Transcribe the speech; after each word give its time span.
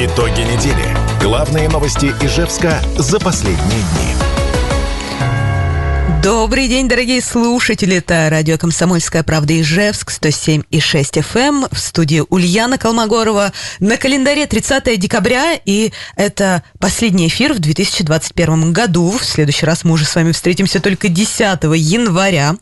Итоги 0.00 0.42
недели. 0.42 0.96
Главные 1.20 1.68
новости 1.68 2.14
Ижевска 2.22 2.80
за 2.96 3.18
последние 3.18 3.80
дни. 3.80 4.37
Добрый 6.28 6.68
день, 6.68 6.90
дорогие 6.90 7.22
слушатели. 7.22 7.96
Это 7.96 8.28
радио 8.30 8.58
«Комсомольская 8.58 9.22
правда» 9.22 9.58
Ижевск, 9.58 10.10
107 10.10 10.62
и 10.70 10.78
6 10.78 11.16
FM. 11.16 11.38
Эм. 11.38 11.66
В 11.72 11.78
студии 11.78 12.22
Ульяна 12.28 12.76
Колмогорова. 12.76 13.54
На 13.80 13.96
календаре 13.96 14.44
30 14.44 15.00
декабря, 15.00 15.58
и 15.64 15.90
это 16.16 16.62
последний 16.78 17.28
эфир 17.28 17.54
в 17.54 17.60
2021 17.60 18.74
году. 18.74 19.12
В 19.12 19.24
следующий 19.24 19.64
раз 19.64 19.84
мы 19.84 19.92
уже 19.92 20.04
с 20.04 20.14
вами 20.14 20.32
встретимся 20.32 20.80
только 20.80 21.08
10 21.08 21.62
января. 21.62 22.56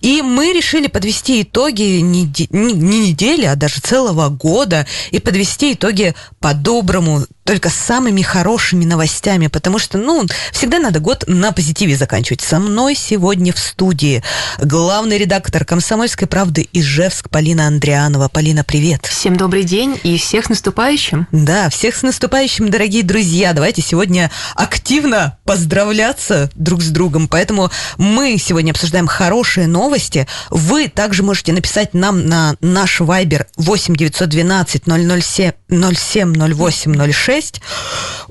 И 0.00 0.22
мы 0.22 0.52
решили 0.52 0.86
подвести 0.86 1.42
итоги 1.42 1.98
не, 1.98 2.32
не 2.52 3.08
недели, 3.08 3.46
а 3.46 3.56
даже 3.56 3.80
целого 3.80 4.28
года, 4.28 4.86
и 5.10 5.18
подвести 5.18 5.72
итоги 5.72 6.14
по-доброму, 6.38 7.26
только 7.48 7.70
самыми 7.70 8.20
хорошими 8.20 8.84
новостями, 8.84 9.46
потому 9.46 9.78
что, 9.78 9.96
ну, 9.96 10.26
всегда 10.52 10.78
надо 10.78 11.00
год 11.00 11.24
на 11.28 11.50
позитиве 11.50 11.96
заканчивать. 11.96 12.42
Со 12.42 12.58
мной 12.58 12.94
сегодня 12.94 13.54
в 13.54 13.58
студии 13.58 14.22
главный 14.58 15.16
редактор 15.16 15.64
«Комсомольской 15.64 16.28
правды» 16.28 16.68
Ижевск 16.74 17.30
Полина 17.30 17.66
Андрианова. 17.66 18.28
Полина, 18.28 18.64
привет. 18.64 19.06
Всем 19.06 19.38
добрый 19.38 19.64
день 19.64 19.98
и 20.02 20.18
всех 20.18 20.44
с 20.44 20.48
наступающим. 20.50 21.26
Да, 21.32 21.70
всех 21.70 21.96
с 21.96 22.02
наступающим, 22.02 22.68
дорогие 22.68 23.02
друзья. 23.02 23.54
Давайте 23.54 23.80
сегодня 23.80 24.30
активно 24.54 25.38
поздравляться 25.44 26.50
друг 26.54 26.82
с 26.82 26.90
другом. 26.90 27.28
Поэтому 27.28 27.70
мы 27.96 28.36
сегодня 28.36 28.72
обсуждаем 28.72 29.06
хорошие 29.06 29.66
новости. 29.68 30.26
Вы 30.50 30.88
также 30.88 31.22
можете 31.22 31.54
написать 31.54 31.94
нам 31.94 32.26
на 32.26 32.56
наш 32.60 33.00
вайбер 33.00 33.46
8 33.56 33.96
912 33.96 34.82
007 34.84 35.52
07 35.70 36.54
08 36.54 37.12
06 37.12 37.37
6. 37.38 37.60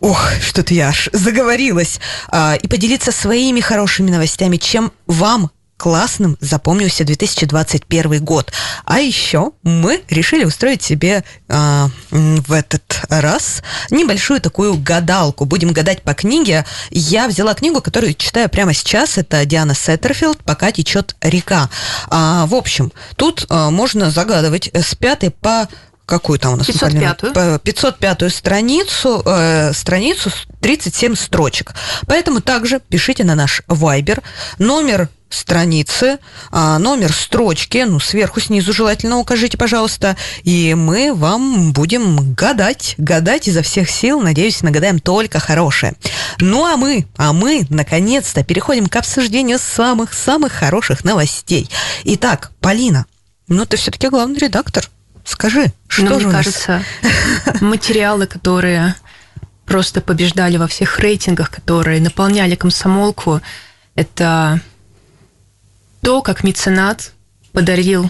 Ох, 0.01 0.31
что-то 0.41 0.73
я 0.73 0.89
аж 0.89 1.09
заговорилась. 1.13 1.99
А, 2.29 2.55
и 2.55 2.67
поделиться 2.67 3.11
своими 3.11 3.61
хорошими 3.61 4.11
новостями, 4.11 4.57
чем 4.57 4.91
вам 5.05 5.49
классным 5.77 6.37
запомнился 6.41 7.03
2021 7.03 8.23
год. 8.25 8.51
А 8.83 8.99
еще 8.99 9.51
мы 9.61 10.01
решили 10.09 10.43
устроить 10.43 10.81
себе 10.81 11.23
э, 11.47 11.85
в 12.09 12.51
этот 12.51 13.01
раз 13.09 13.61
небольшую 13.91 14.41
такую 14.41 14.75
гадалку. 14.77 15.45
Будем 15.45 15.71
гадать 15.73 16.01
по 16.01 16.15
книге. 16.15 16.65
Я 16.89 17.27
взяла 17.27 17.53
книгу, 17.53 17.79
которую 17.79 18.15
читаю 18.15 18.49
прямо 18.49 18.73
сейчас. 18.73 19.19
Это 19.19 19.45
Диана 19.45 19.75
Сеттерфилд 19.75 20.43
«Пока 20.43 20.71
течет 20.71 21.15
река». 21.21 21.69
А, 22.09 22.47
в 22.47 22.55
общем, 22.55 22.91
тут 23.15 23.45
а, 23.49 23.69
можно 23.69 24.09
загадывать 24.09 24.71
с 24.73 24.95
пятой 24.95 25.29
по 25.29 25.67
какую 26.07 26.39
там 26.39 26.53
у 26.53 26.55
нас? 26.55 26.67
505-ю. 26.67 27.33
505-ю 27.33 28.29
страницу, 28.29 29.21
э, 29.25 29.73
страницу 29.73 30.31
37 30.61 31.15
строчек. 31.15 31.75
Поэтому 32.07 32.41
также 32.41 32.79
пишите 32.79 33.23
на 33.23 33.35
наш 33.35 33.61
Viber 33.67 34.23
номер 34.57 35.09
страницы, 35.29 36.19
а, 36.51 36.79
номер 36.79 37.11
строчки, 37.11 37.83
ну, 37.85 37.99
сверху, 37.99 38.39
снизу 38.39 38.71
желательно 38.71 39.17
укажите, 39.17 39.57
пожалуйста, 39.57 40.15
и 40.43 40.73
мы 40.73 41.13
вам 41.13 41.73
будем 41.73 42.33
гадать, 42.33 42.95
гадать 42.97 43.49
изо 43.49 43.61
всех 43.61 43.89
сил, 43.89 44.21
надеюсь, 44.21 44.61
нагадаем 44.61 44.99
только 44.99 45.39
хорошее. 45.39 45.95
Ну, 46.39 46.65
а 46.65 46.77
мы, 46.77 47.07
а 47.17 47.33
мы, 47.33 47.67
наконец-то, 47.69 48.45
переходим 48.45 48.87
к 48.87 48.95
обсуждению 48.95 49.59
самых-самых 49.59 50.53
хороших 50.53 51.03
новостей. 51.03 51.69
Итак, 52.05 52.51
Полина, 52.61 53.05
ну, 53.49 53.65
ты 53.65 53.75
все-таки 53.75 54.07
главный 54.07 54.39
редактор. 54.39 54.89
Скажи, 55.27 55.73
что 55.89 56.03
Но 56.03 56.19
же 56.19 56.27
мне 56.27 56.31
кажется, 56.31 56.83
материалы, 57.59 58.27
которые 58.27 58.95
просто 59.65 59.99
побеждали 59.99 60.55
во 60.55 60.67
всех 60.67 60.99
рейтингах, 60.99 61.51
которые 61.51 61.99
наполняли 61.99 62.55
комсомолку, 62.55 63.41
это 63.93 64.61
то, 66.01 66.21
как 66.21 66.45
меценат 66.45 67.11
подарил 67.51 68.09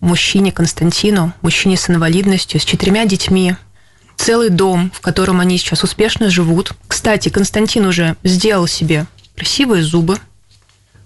мужчине 0.00 0.50
Константину, 0.50 1.32
мужчине 1.40 1.76
с 1.76 1.88
инвалидностью, 1.88 2.58
с 2.58 2.64
четырьмя 2.64 3.04
детьми, 3.04 3.54
целый 4.16 4.48
дом, 4.48 4.90
в 4.92 5.00
котором 5.00 5.38
они 5.38 5.58
сейчас 5.58 5.84
успешно 5.84 6.30
живут. 6.30 6.72
Кстати, 6.88 7.28
Константин 7.28 7.86
уже 7.86 8.16
сделал 8.24 8.66
себе 8.66 9.06
красивые 9.36 9.84
зубы. 9.84 10.18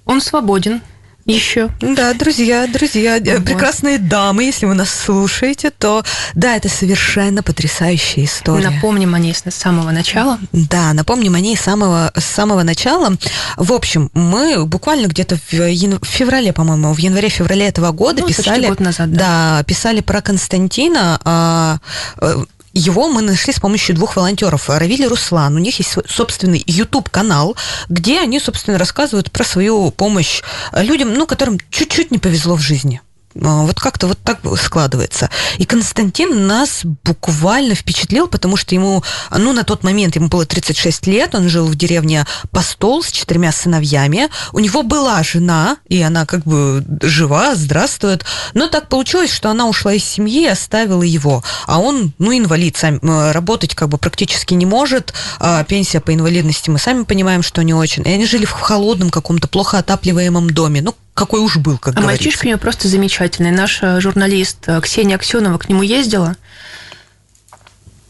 Он 0.06 0.22
свободен, 0.22 0.80
еще. 1.30 1.70
Да, 1.80 2.12
друзья, 2.14 2.66
друзья, 2.66 3.18
э, 3.18 3.36
вот. 3.36 3.44
прекрасные 3.44 3.98
дамы, 3.98 4.44
если 4.44 4.66
вы 4.66 4.74
нас 4.74 4.90
слушаете, 4.90 5.70
то 5.70 6.04
да, 6.34 6.56
это 6.56 6.68
совершенно 6.68 7.42
потрясающая 7.42 8.24
история. 8.24 8.70
Напомним 8.70 9.14
о 9.14 9.18
ней 9.18 9.34
с 9.34 9.42
самого 9.54 9.90
начала. 9.90 10.38
Да, 10.52 10.92
напомним 10.92 11.34
о 11.34 11.40
ней 11.40 11.56
с 11.56 11.60
самого, 11.60 12.12
с 12.16 12.24
самого 12.24 12.62
начала. 12.62 13.16
В 13.56 13.72
общем, 13.72 14.10
мы 14.14 14.64
буквально 14.66 15.06
где-то 15.06 15.36
в, 15.36 15.52
в 15.52 16.06
феврале, 16.06 16.52
по-моему, 16.52 16.92
в 16.92 16.98
январе-феврале 16.98 17.66
этого 17.66 17.92
года 17.92 18.22
ну, 18.22 18.28
писали... 18.28 18.68
год 18.68 18.80
назад, 18.80 19.12
да. 19.12 19.58
да. 19.58 19.64
писали 19.64 20.00
про 20.00 20.20
Константина, 20.20 21.20
а, 21.24 21.78
э, 22.20 22.44
его 22.72 23.08
мы 23.08 23.22
нашли 23.22 23.52
с 23.52 23.60
помощью 23.60 23.94
двух 23.94 24.16
волонтеров, 24.16 24.68
Равиль 24.68 25.02
и 25.02 25.06
Руслан. 25.06 25.56
У 25.56 25.58
них 25.58 25.78
есть 25.78 25.96
собственный 26.08 26.62
YouTube-канал, 26.66 27.56
где 27.88 28.20
они, 28.20 28.38
собственно, 28.40 28.78
рассказывают 28.78 29.30
про 29.30 29.44
свою 29.44 29.90
помощь 29.90 30.42
людям, 30.72 31.14
ну, 31.14 31.26
которым 31.26 31.58
чуть-чуть 31.70 32.10
не 32.10 32.18
повезло 32.18 32.54
в 32.54 32.60
жизни. 32.60 33.00
А, 33.42 33.62
вот 33.62 33.78
как-то 33.78 34.08
вот 34.08 34.18
так 34.24 34.40
складывается. 34.56 35.30
И 35.58 35.64
Константин 35.64 36.46
нас 36.46 36.80
буквально 37.04 37.74
впечатлил, 37.74 38.26
потому 38.26 38.56
что 38.56 38.74
ему, 38.74 39.02
ну, 39.30 39.52
на 39.52 39.62
тот 39.62 39.84
момент 39.84 40.16
ему 40.16 40.28
было 40.28 40.44
36 40.44 41.06
лет, 41.06 41.34
он 41.34 41.48
жил 41.48 41.66
в 41.66 41.76
деревне 41.76 42.26
Постол 42.50 43.02
с 43.02 43.10
четырьмя 43.10 43.52
сыновьями. 43.52 44.28
У 44.52 44.58
него 44.58 44.82
была 44.82 45.22
жена, 45.22 45.76
и 45.88 46.02
она 46.02 46.26
как 46.26 46.44
бы 46.44 46.84
жива, 47.02 47.54
здравствует. 47.54 48.24
Но 48.54 48.66
так 48.66 48.88
получилось, 48.88 49.32
что 49.32 49.50
она 49.50 49.66
ушла 49.66 49.94
из 49.94 50.04
семьи 50.04 50.42
и 50.42 50.48
оставила 50.48 51.02
его. 51.02 51.44
А 51.66 51.78
он, 51.78 52.12
ну, 52.18 52.36
инвалид, 52.36 52.76
сам, 52.76 52.96
э, 52.96 53.32
работать 53.32 53.74
как 53.74 53.88
бы 53.88 53.98
практически 53.98 54.54
не 54.54 54.66
может. 54.66 55.14
А 55.38 55.62
пенсия 55.64 56.00
по 56.00 56.12
инвалидности 56.12 56.70
мы 56.70 56.78
сами 56.78 57.04
понимаем, 57.04 57.42
что 57.42 57.62
не 57.62 57.74
очень. 57.74 58.06
И 58.06 58.10
они 58.10 58.26
жили 58.26 58.44
в 58.44 58.52
холодном 58.52 59.10
каком-то 59.10 59.46
плохо 59.46 59.78
отапливаемом 59.78 60.50
доме. 60.50 60.82
Ну, 60.82 60.94
какой 61.20 61.40
уж 61.40 61.58
был, 61.58 61.76
как 61.76 61.94
а 61.96 62.00
говорится. 62.00 62.24
мальчишка 62.24 62.46
у 62.46 62.48
него 62.48 62.58
просто 62.58 62.88
замечательный. 62.88 63.50
Наш 63.50 63.82
э, 63.82 64.00
журналист 64.00 64.56
э, 64.68 64.80
Ксения 64.80 65.16
Аксенова 65.16 65.58
к 65.58 65.68
нему 65.68 65.82
ездила. 65.82 66.34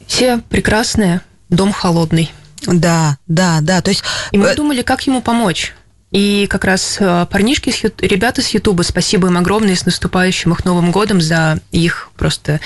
Все 0.06 0.38
прекрасные, 0.48 1.20
дом 1.48 1.72
холодный. 1.72 2.30
Да, 2.64 3.18
да, 3.26 3.58
да. 3.62 3.82
То 3.82 3.90
есть... 3.90 4.04
И 4.30 4.38
мы 4.38 4.46
э, 4.46 4.54
думали, 4.54 4.82
как 4.82 5.04
ему 5.08 5.22
помочь. 5.22 5.74
И 6.12 6.46
как 6.48 6.64
раз 6.64 6.98
парнишки, 7.30 7.74
ребята 7.98 8.42
с 8.42 8.48
Ютуба, 8.50 8.82
спасибо 8.82 9.26
им 9.26 9.36
огромное 9.36 9.74
с 9.74 9.84
наступающим 9.86 10.52
их 10.52 10.64
Новым 10.64 10.92
годом 10.92 11.20
за 11.20 11.58
их 11.72 12.10
просто 12.16 12.60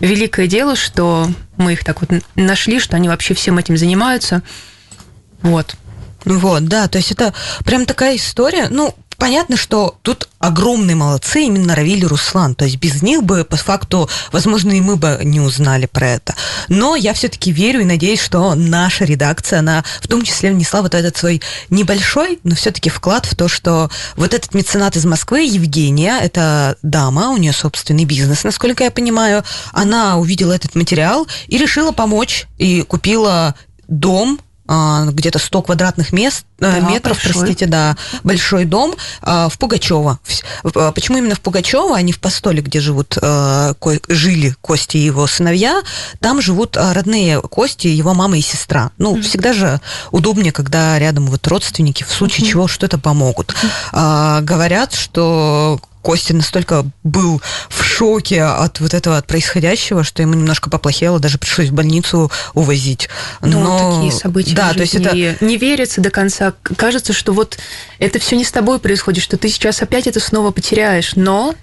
великое 0.00 0.46
дело, 0.46 0.76
что 0.76 1.28
мы 1.58 1.74
их 1.74 1.84
так 1.84 2.00
вот 2.00 2.10
нашли, 2.36 2.78
что 2.78 2.96
они 2.96 3.08
вообще 3.08 3.34
всем 3.34 3.58
этим 3.58 3.76
занимаются. 3.76 4.42
Вот. 5.42 5.76
Вот, 6.24 6.66
да, 6.66 6.88
то 6.88 6.98
есть 6.98 7.12
это 7.12 7.32
прям 7.64 7.86
такая 7.86 8.16
история, 8.16 8.68
ну, 8.68 8.94
понятно, 9.20 9.56
что 9.56 9.96
тут 10.02 10.28
огромные 10.40 10.96
молодцы 10.96 11.42
именно 11.42 11.76
Равиль 11.76 12.02
и 12.02 12.06
Руслан. 12.06 12.54
То 12.54 12.64
есть 12.64 12.78
без 12.78 13.02
них 13.02 13.22
бы, 13.22 13.44
по 13.44 13.56
факту, 13.56 14.08
возможно, 14.32 14.72
и 14.72 14.80
мы 14.80 14.96
бы 14.96 15.20
не 15.22 15.40
узнали 15.40 15.86
про 15.86 16.08
это. 16.08 16.34
Но 16.68 16.96
я 16.96 17.12
все-таки 17.12 17.52
верю 17.52 17.82
и 17.82 17.84
надеюсь, 17.84 18.20
что 18.20 18.54
наша 18.54 19.04
редакция, 19.04 19.60
она 19.60 19.84
в 20.00 20.08
том 20.08 20.22
числе 20.22 20.50
внесла 20.50 20.82
вот 20.82 20.94
этот 20.94 21.16
свой 21.16 21.42
небольшой, 21.68 22.40
но 22.42 22.56
все-таки 22.56 22.88
вклад 22.88 23.26
в 23.26 23.36
то, 23.36 23.46
что 23.46 23.90
вот 24.16 24.32
этот 24.32 24.54
меценат 24.54 24.96
из 24.96 25.04
Москвы, 25.04 25.42
Евгения, 25.42 26.18
это 26.20 26.76
дама, 26.82 27.30
у 27.30 27.36
нее 27.36 27.52
собственный 27.52 28.06
бизнес, 28.06 28.42
насколько 28.42 28.84
я 28.84 28.90
понимаю, 28.90 29.44
она 29.72 30.16
увидела 30.16 30.54
этот 30.54 30.74
материал 30.74 31.28
и 31.46 31.58
решила 31.58 31.92
помочь, 31.92 32.46
и 32.56 32.82
купила 32.82 33.54
дом 33.86 34.40
где-то 34.70 35.38
100 35.38 35.62
квадратных 35.62 36.12
мест, 36.12 36.44
э, 36.60 36.62
да, 36.62 36.80
метров, 36.80 37.16
большой. 37.16 37.32
простите, 37.32 37.66
да, 37.66 37.96
большой 38.22 38.64
дом 38.64 38.94
а, 39.20 39.48
в 39.48 39.58
Пугачево. 39.58 40.20
А, 40.62 40.92
почему 40.92 41.18
именно 41.18 41.34
в 41.34 41.40
Пугачево, 41.40 41.96
а 41.96 42.02
не 42.02 42.12
в 42.12 42.20
Постоле, 42.20 42.62
где 42.62 42.80
живут, 42.80 43.18
жили 44.08 44.54
Кости 44.60 44.96
и 44.96 45.00
его 45.00 45.26
сыновья? 45.26 45.82
Там 46.20 46.40
живут 46.40 46.76
родные 46.76 47.40
Кости, 47.40 47.88
его 47.88 48.14
мама 48.14 48.38
и 48.38 48.42
сестра. 48.42 48.92
Ну, 48.98 49.16
mm-hmm. 49.16 49.22
всегда 49.22 49.52
же 49.52 49.80
удобнее, 50.12 50.52
когда 50.52 50.98
рядом 50.98 51.26
вот 51.26 51.46
родственники, 51.48 52.04
в 52.04 52.12
случае 52.12 52.46
mm-hmm. 52.46 52.50
чего 52.50 52.68
что-то 52.68 52.98
помогут. 52.98 53.54
Mm-hmm. 53.92 54.42
Говорят, 54.42 54.94
что 54.94 55.80
Костя 56.02 56.34
настолько 56.34 56.86
был 57.04 57.42
в 57.68 57.82
шоке 57.82 58.42
от 58.42 58.80
вот 58.80 58.94
этого, 58.94 59.18
от 59.18 59.26
происходящего, 59.26 60.02
что 60.02 60.22
ему 60.22 60.34
немножко 60.34 60.70
поплохело, 60.70 61.20
даже 61.20 61.38
пришлось 61.38 61.68
в 61.68 61.74
больницу 61.74 62.30
увозить. 62.54 63.08
Но, 63.42 63.60
Но 63.60 63.96
такие 63.96 64.12
события 64.12 64.54
да, 64.54 64.72
то 64.72 64.80
есть 64.80 64.94
это... 64.94 65.14
не 65.44 65.56
верится 65.56 66.00
до 66.00 66.10
конца. 66.10 66.54
Кажется, 66.76 67.12
что 67.12 67.32
вот 67.32 67.58
это 67.98 68.18
все 68.18 68.36
не 68.36 68.44
с 68.44 68.52
тобой 68.52 68.78
происходит, 68.78 69.22
что 69.22 69.36
ты 69.36 69.48
сейчас 69.48 69.82
опять 69.82 70.06
это 70.06 70.20
снова 70.20 70.50
потеряешь. 70.50 71.12
Но 71.16 71.54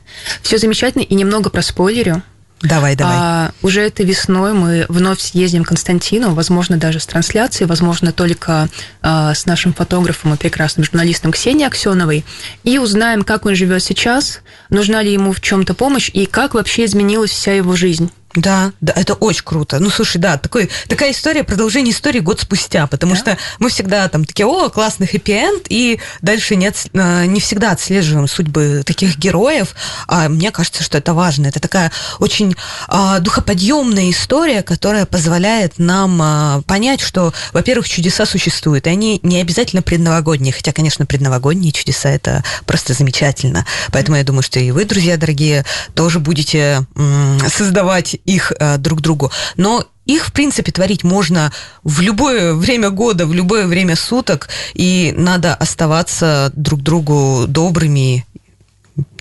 все 0.41 0.57
замечательно 0.57 1.01
и 1.01 1.15
немного 1.15 1.49
про 1.49 1.61
спойлерю. 1.61 2.21
Давай, 2.61 2.95
давай. 2.95 3.15
А, 3.17 3.51
уже 3.61 3.81
этой 3.81 4.05
весной 4.05 4.53
мы 4.53 4.85
вновь 4.89 5.21
съездим 5.21 5.63
к 5.63 5.67
Константину, 5.67 6.33
возможно, 6.33 6.77
даже 6.77 6.99
с 6.99 7.05
трансляцией, 7.05 7.67
возможно, 7.67 8.11
только 8.11 8.67
а, 9.01 9.35
с 9.35 9.45
нашим 9.45 9.73
фотографом 9.73 10.33
и 10.33 10.37
прекрасным 10.37 10.83
журналистом 10.83 11.31
Ксенией 11.31 11.67
Аксеновой, 11.67 12.25
и 12.63 12.79
узнаем, 12.79 13.23
как 13.23 13.45
он 13.45 13.53
живет 13.53 13.83
сейчас, 13.83 14.41
нужна 14.69 15.03
ли 15.03 15.13
ему 15.13 15.33
в 15.33 15.41
чем-то 15.41 15.75
помощь 15.75 16.09
и 16.11 16.25
как 16.25 16.55
вообще 16.55 16.85
изменилась 16.85 17.31
вся 17.31 17.53
его 17.53 17.75
жизнь. 17.75 18.11
Да, 18.35 18.71
да, 18.81 18.93
это 18.95 19.13
очень 19.15 19.43
круто. 19.43 19.79
Ну, 19.79 19.89
слушай, 19.89 20.17
да, 20.17 20.37
такой, 20.37 20.69
такая 20.87 21.11
история, 21.11 21.43
продолжение 21.43 21.93
истории 21.93 22.19
год 22.19 22.41
спустя, 22.41 22.85
потому 22.85 23.13
да? 23.13 23.17
что 23.17 23.37
мы 23.57 23.69
всегда 23.69 24.07
там 24.09 24.25
такие, 24.25 24.45
о, 24.45 24.69
классный 24.69 25.07
хэппи-энд, 25.07 25.65
и 25.69 25.99
дальше 26.21 26.55
не, 26.55 26.67
от, 26.67 26.75
э, 26.93 27.25
не 27.25 27.39
всегда 27.39 27.71
отслеживаем 27.71 28.27
судьбы 28.27 28.83
таких 28.85 29.17
героев, 29.17 29.75
а 30.07 30.29
мне 30.29 30.51
кажется, 30.51 30.83
что 30.83 30.97
это 30.97 31.13
важно. 31.13 31.47
Это 31.47 31.59
такая 31.59 31.91
очень 32.19 32.55
а, 32.87 33.19
духоподъемная 33.19 34.11
история, 34.11 34.61
которая 34.61 35.05
позволяет 35.05 35.79
нам 35.79 36.21
а, 36.21 36.61
понять, 36.67 37.01
что, 37.01 37.33
во-первых, 37.53 37.89
чудеса 37.89 38.25
существуют, 38.25 38.87
и 38.87 38.89
они 38.89 39.19
не 39.23 39.41
обязательно 39.41 39.81
предновогодние, 39.81 40.53
хотя, 40.53 40.73
конечно, 40.73 41.05
предновогодние 41.05 41.71
чудеса 41.71 42.09
это 42.09 42.43
просто 42.65 42.93
замечательно. 42.93 43.65
Поэтому 43.91 44.17
я 44.17 44.23
думаю, 44.23 44.43
что 44.43 44.59
и 44.59 44.69
вы, 44.71 44.85
друзья 44.85 45.17
дорогие, 45.17 45.65
тоже 45.95 46.19
будете 46.19 46.85
м- 46.95 47.39
создавать 47.49 48.16
их 48.25 48.51
э, 48.59 48.77
друг 48.77 49.01
другу. 49.01 49.31
Но 49.55 49.85
их, 50.05 50.27
в 50.27 50.31
принципе, 50.31 50.71
творить 50.71 51.03
можно 51.03 51.51
в 51.83 52.01
любое 52.01 52.53
время 52.53 52.89
года, 52.89 53.25
в 53.25 53.33
любое 53.33 53.67
время 53.67 53.95
суток, 53.95 54.49
и 54.73 55.13
надо 55.17 55.53
оставаться 55.53 56.51
друг 56.55 56.81
другу 56.81 57.45
добрыми 57.47 58.25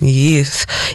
и, 0.01 0.45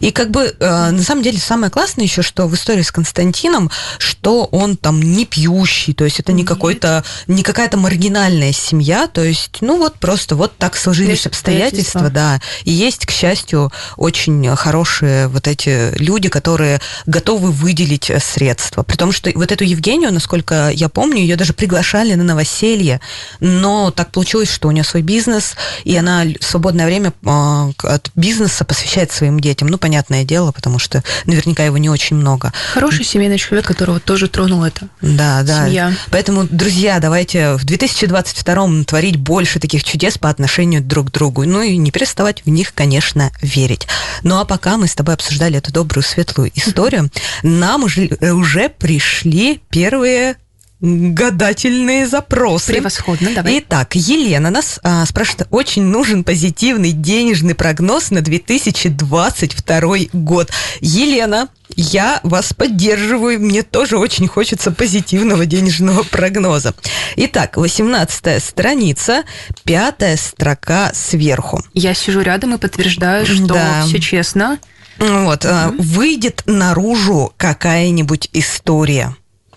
и 0.00 0.10
как 0.10 0.30
бы 0.30 0.54
э, 0.58 0.90
на 0.90 1.02
самом 1.02 1.22
деле 1.22 1.38
самое 1.38 1.70
классное 1.70 2.04
еще, 2.04 2.22
что 2.22 2.46
в 2.46 2.54
истории 2.54 2.82
с 2.82 2.90
Константином, 2.90 3.70
что 3.98 4.44
он 4.46 4.76
там 4.76 5.00
не 5.00 5.24
пьющий, 5.24 5.94
то 5.94 6.04
есть 6.04 6.20
это 6.20 6.32
не 6.32 6.44
какой-то, 6.44 7.04
не 7.26 7.42
какая-то 7.42 7.76
маргинальная 7.76 8.52
семья, 8.52 9.06
то 9.06 9.22
есть, 9.22 9.58
ну 9.60 9.78
вот 9.78 9.94
просто 9.98 10.34
вот 10.34 10.56
так 10.56 10.76
сложились 10.76 11.26
обстоятельства, 11.26 12.10
да. 12.10 12.40
И 12.64 12.72
есть, 12.72 13.06
к 13.06 13.10
счастью, 13.10 13.72
очень 13.96 14.54
хорошие 14.56 15.28
вот 15.28 15.46
эти 15.46 15.96
люди, 15.98 16.28
которые 16.28 16.80
готовы 17.06 17.50
выделить 17.52 18.10
э, 18.10 18.18
средства. 18.20 18.82
При 18.82 18.96
том, 18.96 19.12
что 19.12 19.30
вот 19.34 19.52
эту 19.52 19.64
Евгению, 19.64 20.12
насколько 20.12 20.70
я 20.70 20.88
помню, 20.88 21.18
ее 21.18 21.36
даже 21.36 21.52
приглашали 21.52 22.14
на 22.14 22.24
новоселье, 22.24 23.00
но 23.40 23.90
так 23.90 24.10
получилось, 24.10 24.50
что 24.50 24.68
у 24.68 24.70
нее 24.72 24.84
свой 24.84 25.02
бизнес, 25.02 25.54
и 25.84 25.96
она 25.96 26.24
свободное 26.40 26.86
время 26.86 27.12
э, 27.24 27.72
от 27.82 28.10
бизнеса 28.14 28.64
посвящает 28.72 29.12
своим 29.12 29.38
детям. 29.38 29.68
Ну, 29.68 29.76
понятное 29.76 30.24
дело, 30.24 30.50
потому 30.50 30.78
что 30.78 31.04
наверняка 31.26 31.62
его 31.62 31.76
не 31.76 31.90
очень 31.90 32.16
много. 32.16 32.54
Хороший 32.72 33.04
семейный 33.04 33.36
человек, 33.36 33.66
которого 33.66 34.00
тоже 34.00 34.28
тронул 34.28 34.64
это. 34.64 34.88
Да, 35.02 35.42
да. 35.42 35.66
Семья. 35.66 35.92
Поэтому, 36.10 36.44
друзья, 36.44 36.98
давайте 36.98 37.56
в 37.56 37.66
2022 37.66 38.84
творить 38.84 39.16
больше 39.16 39.60
таких 39.60 39.84
чудес 39.84 40.16
по 40.16 40.30
отношению 40.30 40.80
друг 40.80 41.08
к 41.08 41.10
другу. 41.10 41.44
Ну 41.44 41.60
и 41.60 41.76
не 41.76 41.90
переставать 41.90 42.46
в 42.46 42.48
них, 42.48 42.72
конечно, 42.72 43.30
верить. 43.42 43.86
Ну 44.22 44.40
а 44.40 44.46
пока 44.46 44.78
мы 44.78 44.88
с 44.88 44.94
тобой 44.94 45.16
обсуждали 45.16 45.58
эту 45.58 45.70
добрую, 45.70 46.02
светлую 46.02 46.50
историю, 46.54 47.10
нам 47.42 47.84
уже, 47.84 48.08
уже 48.22 48.70
пришли 48.70 49.60
первые 49.68 50.36
гадательные 50.82 52.06
запросы. 52.08 52.72
Превосходно, 52.72 53.30
давай. 53.34 53.60
Итак, 53.60 53.94
Елена 53.94 54.50
нас 54.50 54.80
а, 54.82 55.06
спрашивает, 55.06 55.46
очень 55.50 55.84
нужен 55.84 56.24
позитивный 56.24 56.90
денежный 56.90 57.54
прогноз 57.54 58.10
на 58.10 58.20
2022 58.20 59.96
год. 60.12 60.50
Елена, 60.80 61.48
я 61.76 62.18
вас 62.24 62.52
поддерживаю, 62.52 63.38
мне 63.38 63.62
тоже 63.62 63.96
очень 63.96 64.26
хочется 64.26 64.72
позитивного 64.72 65.46
денежного 65.46 66.02
прогноза. 66.02 66.74
Итак, 67.16 67.56
18 67.56 68.42
страница, 68.42 69.22
пятая 69.62 70.16
строка 70.16 70.90
сверху. 70.94 71.62
Я 71.74 71.94
сижу 71.94 72.20
рядом 72.22 72.54
и 72.54 72.58
подтверждаю, 72.58 73.24
что 73.24 73.46
да. 73.46 73.84
все 73.86 74.00
честно. 74.00 74.58
Вот, 74.98 75.44
mm-hmm. 75.44 75.80
выйдет 75.80 76.42
наружу 76.46 77.32
какая-нибудь 77.36 78.28
история 78.32 79.16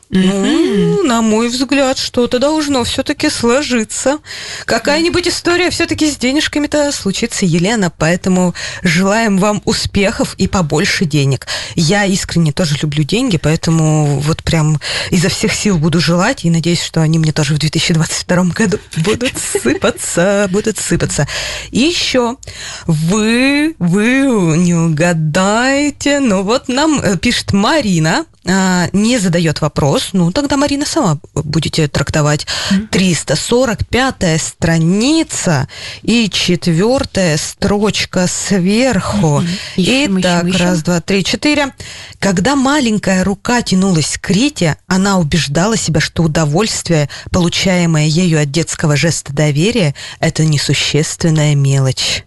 ну, 0.09 1.03
на 1.03 1.21
мой 1.21 1.49
взгляд, 1.49 1.97
что-то 1.97 2.39
должно 2.39 2.83
все-таки 2.83 3.29
сложиться. 3.29 4.19
Какая-нибудь 4.65 5.27
история 5.27 5.69
все-таки 5.69 6.09
с 6.09 6.17
денежками-то 6.17 6.91
случится, 6.91 7.45
Елена, 7.45 7.91
поэтому 7.95 8.53
желаем 8.83 9.37
вам 9.37 9.61
успехов 9.65 10.35
и 10.37 10.47
побольше 10.47 11.05
денег. 11.05 11.47
Я 11.75 12.05
искренне 12.05 12.51
тоже 12.51 12.77
люблю 12.81 13.03
деньги, 13.03 13.37
поэтому 13.37 14.19
вот 14.19 14.43
прям 14.43 14.79
изо 15.09 15.29
всех 15.29 15.53
сил 15.53 15.77
буду 15.77 15.99
желать 15.99 16.45
и 16.45 16.49
надеюсь, 16.49 16.83
что 16.83 17.01
они 17.01 17.19
мне 17.19 17.31
тоже 17.31 17.55
в 17.55 17.59
2022 17.59 18.43
году 18.45 18.79
будут 18.97 19.33
сыпаться, 19.37 20.47
будут 20.51 20.77
сыпаться. 20.77 21.27
И 21.71 21.79
еще 21.79 22.37
вы, 22.85 23.75
вы 23.79 24.55
не 24.57 24.75
угадаете, 24.75 26.19
ну 26.19 26.43
вот 26.43 26.67
нам 26.67 26.99
э, 26.99 27.17
пишет 27.17 27.53
Марина, 27.53 28.25
не 28.45 29.17
задает 29.17 29.61
вопрос, 29.61 30.09
ну 30.13 30.31
тогда 30.31 30.55
Марина 30.57 30.85
сама 30.85 31.19
будете 31.33 31.87
трактовать. 31.87 32.45
345 32.91 34.41
страница 34.41 35.67
и 36.03 36.29
четвертая 36.29 37.37
строчка 37.37 38.27
сверху. 38.27 39.43
Ищем, 39.75 40.19
Итак, 40.21 40.45
раз, 40.57 40.83
два, 40.83 41.01
три, 41.01 41.23
четыре. 41.23 41.73
Когда 42.19 42.55
маленькая 42.55 43.23
рука 43.23 43.61
тянулась 43.61 44.17
к 44.19 44.29
Рите, 44.29 44.77
она 44.87 45.17
убеждала 45.17 45.75
себя, 45.75 45.99
что 45.99 46.23
удовольствие, 46.23 47.09
получаемое 47.31 48.05
ею 48.05 48.39
от 48.39 48.51
детского 48.51 48.95
жеста 48.95 49.33
доверия, 49.33 49.95
это 50.19 50.45
несущественная 50.45 51.55
мелочь. 51.55 52.23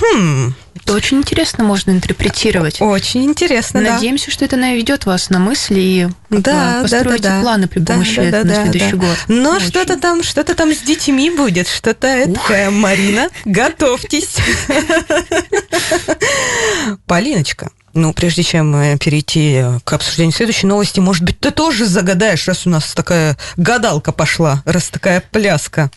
Хм. 0.00 0.54
Это 0.74 0.94
очень 0.94 1.18
интересно 1.18 1.64
можно 1.64 1.90
интерпретировать. 1.90 2.80
Очень 2.80 3.24
интересно, 3.24 3.80
Надеемся, 3.80 4.26
да. 4.26 4.32
что 4.32 4.44
это 4.44 4.56
наведет 4.56 5.04
вас 5.04 5.30
на 5.30 5.40
мысли 5.40 5.80
и 5.80 6.08
да, 6.30 6.78
построите 6.82 7.24
да, 7.24 7.36
да, 7.36 7.40
планы 7.40 7.66
при 7.66 7.80
помощи 7.80 8.16
да, 8.16 8.22
этого 8.22 8.44
да, 8.44 8.50
на 8.50 8.62
следующий 8.62 8.96
да. 8.96 8.98
год. 8.98 9.18
Но 9.26 9.50
очень. 9.56 9.66
что-то 9.66 9.98
там, 9.98 10.22
что-то 10.22 10.54
там 10.54 10.72
с 10.72 10.78
детьми 10.78 11.30
будет, 11.30 11.66
что-то 11.66 12.06
это, 12.06 12.70
Марина, 12.70 13.28
готовьтесь. 13.44 14.36
Полиночка, 17.06 17.70
ну, 17.96 18.12
прежде 18.12 18.42
чем 18.42 18.98
перейти 18.98 19.64
к 19.82 19.92
обсуждению 19.92 20.34
следующей 20.34 20.66
новости, 20.66 21.00
может 21.00 21.24
быть, 21.24 21.40
ты 21.40 21.50
тоже 21.50 21.86
загадаешь, 21.86 22.46
раз 22.46 22.66
у 22.66 22.70
нас 22.70 22.92
такая 22.92 23.38
гадалка 23.56 24.12
пошла, 24.12 24.62
раз 24.66 24.90
такая 24.90 25.22
пляска. 25.32 25.90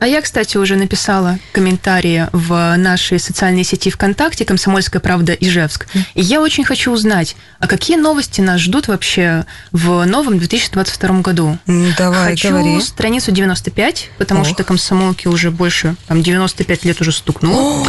А 0.00 0.06
я, 0.06 0.22
кстати, 0.22 0.56
уже 0.56 0.76
написала 0.76 1.38
комментарии 1.52 2.26
в 2.32 2.74
нашей 2.78 3.20
социальной 3.20 3.64
сети 3.64 3.90
ВКонтакте 3.90 4.46
«Комсомольская 4.46 4.98
правда 4.98 5.34
Ижевск». 5.34 5.86
И 6.14 6.22
я 6.22 6.40
очень 6.40 6.64
хочу 6.64 6.90
узнать, 6.90 7.36
а 7.58 7.66
какие 7.66 7.98
новости 7.98 8.40
нас 8.40 8.62
ждут 8.62 8.88
вообще 8.88 9.44
в 9.72 10.06
новом 10.06 10.38
2022 10.38 11.20
году? 11.20 11.58
Давай, 11.98 12.30
хочу 12.30 12.48
говори. 12.48 12.80
страницу 12.80 13.30
95, 13.30 14.10
потому 14.16 14.40
Ох. 14.40 14.48
что 14.48 14.64
комсомолке 14.64 15.28
уже 15.28 15.50
больше, 15.50 15.96
там, 16.08 16.22
95 16.22 16.84
лет 16.86 16.98
уже 17.02 17.12
стукнуло. 17.12 17.86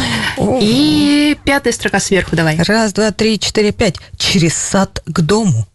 И 0.60 1.38
пятая 1.44 1.72
строка 1.72 1.98
сверху 1.98 2.36
давай. 2.36 2.58
Раз, 2.62 2.92
два, 2.92 3.10
три, 3.12 3.40
четыре, 3.40 3.72
пять. 3.72 3.96
Через 4.18 4.54
сад 4.54 5.02
к 5.06 5.20
дому. 5.22 5.66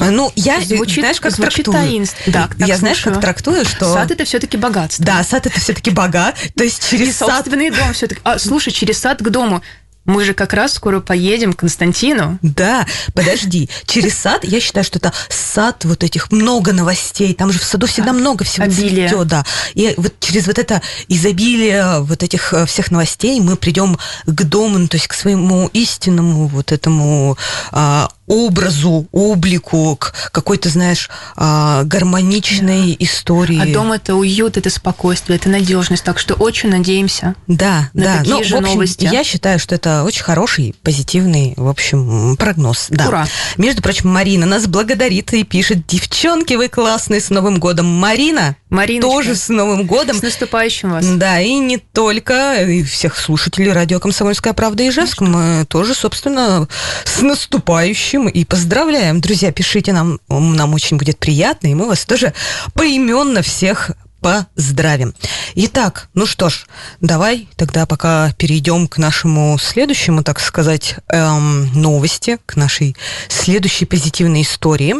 Ну, 0.00 0.32
я, 0.36 0.60
звучит, 0.60 1.00
знаешь, 1.00 1.20
как 1.20 1.32
звучит 1.32 1.64
трактую. 1.66 1.86
таинственно. 1.86 2.32
Да, 2.32 2.40
я, 2.40 2.48
слушаю. 2.48 2.78
знаешь, 2.78 3.00
как 3.00 3.20
трактую, 3.20 3.64
что... 3.64 3.92
Сад– 3.92 4.10
это 4.12 4.24
все-таки 4.24 4.56
богатство. 4.56 5.04
Да, 5.04 5.22
сад– 5.22 5.46
это 5.48 5.60
все-таки 5.60 5.90
богат. 5.90 6.36
То 6.56 6.64
есть 6.64 6.88
через 6.88 7.08
И 7.08 7.12
сад... 7.12 7.28
собственный 7.28 7.70
дом 7.70 7.92
все-таки. 7.92 8.20
А, 8.24 8.38
слушай, 8.38 8.72
через 8.72 8.98
сад 8.98 9.22
к 9.22 9.28
дому. 9.28 9.62
Мы 10.04 10.24
же 10.24 10.34
как 10.34 10.52
раз 10.52 10.74
скоро 10.74 11.00
поедем 11.00 11.54
к 11.54 11.60
Константину. 11.60 12.38
Да, 12.42 12.86
подожди. 13.14 13.70
Через 13.86 14.14
сад, 14.14 14.44
я 14.44 14.60
считаю, 14.60 14.84
что 14.84 14.98
это 14.98 15.12
сад 15.28 15.84
вот 15.84 16.04
этих 16.04 16.30
много 16.30 16.72
новостей. 16.72 17.32
Там 17.34 17.50
же 17.50 17.58
в 17.58 17.64
саду 17.64 17.86
всегда 17.86 18.10
так, 18.10 18.20
много 18.20 18.44
всего 18.44 18.64
обилие. 18.64 19.08
цветет, 19.08 19.26
да. 19.26 19.44
И 19.74 19.94
вот 19.96 20.14
через 20.20 20.46
вот 20.46 20.58
это 20.58 20.82
изобилие 21.08 22.00
вот 22.00 22.22
этих 22.22 22.52
э, 22.52 22.66
всех 22.66 22.90
новостей 22.90 23.40
мы 23.40 23.56
придем 23.56 23.98
к 24.26 24.42
дому, 24.44 24.78
ну, 24.78 24.88
то 24.88 24.96
есть 24.96 25.08
к 25.08 25.14
своему 25.14 25.70
истинному 25.72 26.48
вот 26.48 26.72
этому 26.72 27.38
а, 27.72 28.10
образу, 28.26 29.06
облику, 29.12 29.96
к 29.96 30.30
какой-то, 30.32 30.68
знаешь, 30.68 31.10
а, 31.36 31.84
гармоничной 31.84 32.96
да. 32.98 33.04
истории. 33.04 33.60
А 33.60 33.72
дом 33.72 33.92
это 33.92 34.14
уют, 34.14 34.56
это 34.56 34.70
спокойствие, 34.70 35.36
это 35.36 35.48
надежность. 35.48 36.04
Так 36.04 36.18
что 36.18 36.34
очень 36.34 36.70
надеемся. 36.70 37.34
Да, 37.46 37.90
на 37.92 38.04
да. 38.04 38.18
Такие 38.18 38.36
ну, 38.36 38.44
же 38.44 38.54
в 38.54 38.58
общем, 38.58 38.72
новости. 38.72 39.08
Я 39.10 39.24
считаю, 39.24 39.58
что 39.58 39.74
это 39.74 40.04
очень 40.04 40.22
хороший, 40.22 40.74
позитивный, 40.82 41.54
в 41.56 41.68
общем, 41.68 42.36
прогноз. 42.36 42.86
Да. 42.90 43.08
Ура! 43.08 43.26
Между 43.56 43.82
прочим, 43.82 44.10
Марина 44.10 44.46
нас 44.46 44.66
благодарит 44.66 45.32
и 45.32 45.44
пишет: 45.44 45.86
девчонки, 45.86 46.54
вы 46.54 46.68
классные 46.68 47.20
с 47.20 47.30
Новым 47.30 47.58
годом. 47.58 47.86
Марина, 47.86 48.56
Мариночка, 48.74 49.10
тоже 49.10 49.34
с 49.36 49.48
Новым 49.48 49.86
годом. 49.86 50.16
С 50.16 50.22
наступающим 50.22 50.90
вас. 50.90 51.06
Да, 51.06 51.40
и 51.40 51.54
не 51.54 51.78
только, 51.78 52.64
и 52.64 52.82
всех 52.82 53.16
слушателей 53.16 53.72
радио 53.72 54.00
«Комсомольская 54.00 54.52
правда» 54.52 54.86
Ижевск 54.88 55.20
мы 55.20 55.64
тоже, 55.66 55.94
собственно, 55.94 56.68
с 57.04 57.22
наступающим 57.22 58.28
и 58.28 58.44
поздравляем. 58.44 59.20
Друзья, 59.20 59.52
пишите 59.52 59.92
нам, 59.92 60.18
нам 60.28 60.74
очень 60.74 60.96
будет 60.96 61.18
приятно, 61.18 61.68
и 61.68 61.74
мы 61.74 61.86
вас 61.86 62.04
тоже 62.04 62.34
поименно 62.74 63.42
всех 63.42 63.92
поздравим. 64.20 65.14
Итак, 65.54 66.08
ну 66.14 66.24
что 66.24 66.48
ж, 66.48 66.66
давай 67.00 67.46
тогда 67.56 67.84
пока 67.84 68.32
перейдем 68.38 68.88
к 68.88 68.96
нашему 68.96 69.58
следующему, 69.58 70.24
так 70.24 70.40
сказать, 70.40 70.96
эм, 71.08 71.70
новости, 71.78 72.38
к 72.46 72.56
нашей 72.56 72.96
следующей 73.28 73.84
позитивной 73.84 74.42
истории. 74.42 74.96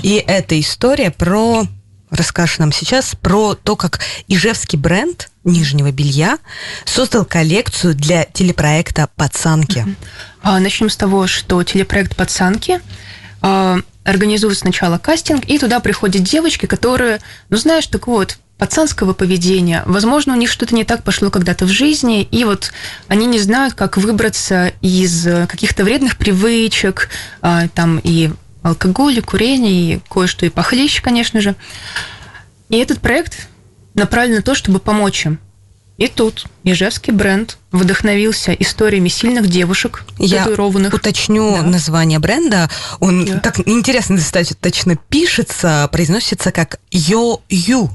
И 0.00 0.24
эта 0.26 0.58
история 0.58 1.10
про 1.10 1.66
расскажешь 2.10 2.58
нам 2.58 2.72
сейчас 2.72 3.14
про 3.20 3.54
то, 3.54 3.76
как 3.76 4.00
ижевский 4.28 4.78
бренд 4.78 5.30
нижнего 5.44 5.90
белья 5.92 6.38
создал 6.84 7.24
коллекцию 7.24 7.94
для 7.94 8.24
телепроекта 8.24 9.08
«Пацанки». 9.16 9.96
А, 10.42 10.58
начнем 10.58 10.90
с 10.90 10.96
того, 10.96 11.26
что 11.26 11.62
телепроект 11.62 12.16
«Пацанки» 12.16 12.80
а, 13.42 13.78
организует 14.04 14.58
сначала 14.58 14.98
кастинг, 14.98 15.44
и 15.46 15.58
туда 15.58 15.80
приходят 15.80 16.22
девочки, 16.22 16.66
которые, 16.66 17.20
ну 17.48 17.56
знаешь, 17.56 17.86
так 17.86 18.06
вот, 18.06 18.38
пацанского 18.58 19.12
поведения. 19.12 19.82
Возможно, 19.84 20.32
у 20.32 20.36
них 20.36 20.50
что-то 20.50 20.74
не 20.74 20.84
так 20.84 21.02
пошло 21.02 21.30
когда-то 21.30 21.66
в 21.66 21.68
жизни, 21.68 22.22
и 22.22 22.44
вот 22.44 22.72
они 23.06 23.26
не 23.26 23.38
знают, 23.38 23.74
как 23.74 23.98
выбраться 23.98 24.72
из 24.80 25.24
каких-то 25.46 25.84
вредных 25.84 26.16
привычек, 26.16 27.10
а, 27.42 27.68
там 27.68 28.00
и 28.02 28.30
алкоголь, 28.66 29.18
и 29.18 29.20
курение, 29.20 29.94
и 29.94 30.00
кое-что 30.08 30.46
и 30.46 30.50
похлеще, 30.50 31.02
конечно 31.02 31.40
же. 31.40 31.54
И 32.68 32.76
этот 32.78 33.00
проект 33.00 33.48
направлен 33.94 34.36
на 34.36 34.42
то, 34.42 34.54
чтобы 34.54 34.78
помочь 34.78 35.26
им. 35.26 35.38
И 35.98 36.08
тут 36.08 36.44
Ижевский 36.62 37.12
бренд 37.12 37.56
вдохновился 37.72 38.52
историями 38.52 39.08
сильных 39.08 39.48
девушек, 39.48 40.04
Я 40.18 40.40
татуированных. 40.40 40.92
уточню 40.92 41.56
да. 41.56 41.62
название 41.62 42.18
бренда. 42.18 42.68
Он 43.00 43.24
да. 43.24 43.38
так 43.40 43.66
интересно 43.66 44.16
достаточно 44.16 44.96
пишется, 44.96 45.88
произносится 45.90 46.52
как 46.52 46.80
Йо-Ю. 46.90 47.90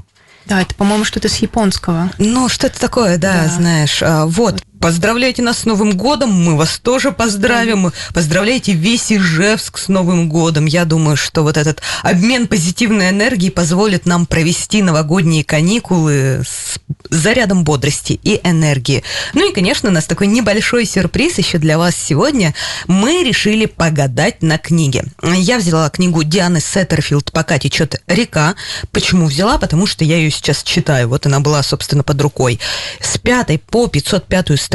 Да, 0.46 0.60
это, 0.62 0.74
по-моему, 0.74 1.04
что-то 1.04 1.28
с 1.28 1.36
японского. 1.36 2.10
Ну, 2.18 2.48
что-то 2.48 2.80
такое, 2.80 3.18
да, 3.18 3.44
да. 3.44 3.48
знаешь. 3.48 4.02
А, 4.02 4.26
вот. 4.26 4.60
Поздравляйте 4.82 5.42
нас 5.42 5.60
с 5.60 5.64
Новым 5.64 5.96
годом, 5.96 6.32
мы 6.32 6.56
вас 6.56 6.80
тоже 6.80 7.12
поздравим. 7.12 7.92
Поздравляйте 8.12 8.72
весь 8.72 9.12
Ижевск 9.12 9.78
с 9.78 9.86
Новым 9.86 10.28
годом. 10.28 10.66
Я 10.66 10.84
думаю, 10.84 11.16
что 11.16 11.42
вот 11.42 11.56
этот 11.56 11.80
обмен 12.02 12.48
позитивной 12.48 13.10
энергией 13.10 13.52
позволит 13.52 14.06
нам 14.06 14.26
провести 14.26 14.82
новогодние 14.82 15.44
каникулы 15.44 16.42
с 16.44 16.80
зарядом 17.10 17.62
бодрости 17.62 18.18
и 18.24 18.40
энергии. 18.42 19.04
Ну 19.34 19.48
и, 19.48 19.52
конечно, 19.54 19.88
у 19.88 19.92
нас 19.92 20.06
такой 20.06 20.26
небольшой 20.26 20.84
сюрприз 20.84 21.38
еще 21.38 21.58
для 21.58 21.78
вас 21.78 21.94
сегодня. 21.94 22.52
Мы 22.88 23.22
решили 23.22 23.66
погадать 23.66 24.42
на 24.42 24.58
книге. 24.58 25.04
Я 25.22 25.58
взяла 25.58 25.90
книгу 25.90 26.24
Дианы 26.24 26.60
Сеттерфилд 26.60 27.30
«Пока 27.30 27.60
течет 27.60 28.02
река». 28.08 28.56
Почему 28.90 29.26
взяла? 29.26 29.58
Потому 29.58 29.86
что 29.86 30.04
я 30.04 30.16
ее 30.16 30.32
сейчас 30.32 30.64
читаю. 30.64 31.08
Вот 31.08 31.24
она 31.24 31.38
была, 31.38 31.62
собственно, 31.62 32.02
под 32.02 32.20
рукой. 32.20 32.58
С 33.00 33.16
пятой 33.16 33.58
по 33.58 33.86
505 33.86 34.58
страницу 34.58 34.71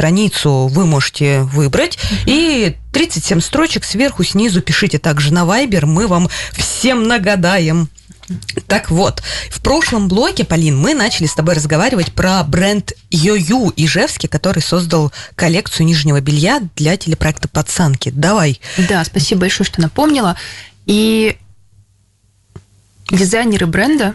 вы 0.68 0.86
можете 0.86 1.42
выбрать. 1.42 1.98
И 2.26 2.76
37 2.92 3.40
строчек 3.40 3.84
сверху, 3.84 4.24
снизу 4.24 4.62
пишите 4.62 4.98
также 4.98 5.32
на 5.32 5.40
Viber. 5.40 5.86
Мы 5.86 6.06
вам 6.06 6.28
всем 6.52 7.06
нагадаем. 7.08 7.88
Так 8.66 8.90
вот, 8.90 9.22
в 9.50 9.60
прошлом 9.62 10.08
блоке, 10.08 10.44
Полин, 10.44 10.78
мы 10.78 10.94
начали 10.94 11.26
с 11.26 11.34
тобой 11.34 11.54
разговаривать 11.54 12.12
про 12.12 12.44
бренд 12.44 12.92
Йо-Ю 13.10 13.72
Ижевский, 13.74 14.28
который 14.28 14.62
создал 14.62 15.12
коллекцию 15.34 15.86
нижнего 15.86 16.20
белья 16.20 16.60
для 16.76 16.96
телепроекта 16.96 17.48
«Пацанки». 17.48 18.10
Давай. 18.10 18.60
Да, 18.88 19.02
спасибо 19.04 19.42
большое, 19.42 19.66
что 19.66 19.80
напомнила. 19.80 20.36
И 20.84 21.38
дизайнеры 23.10 23.66
бренда, 23.66 24.14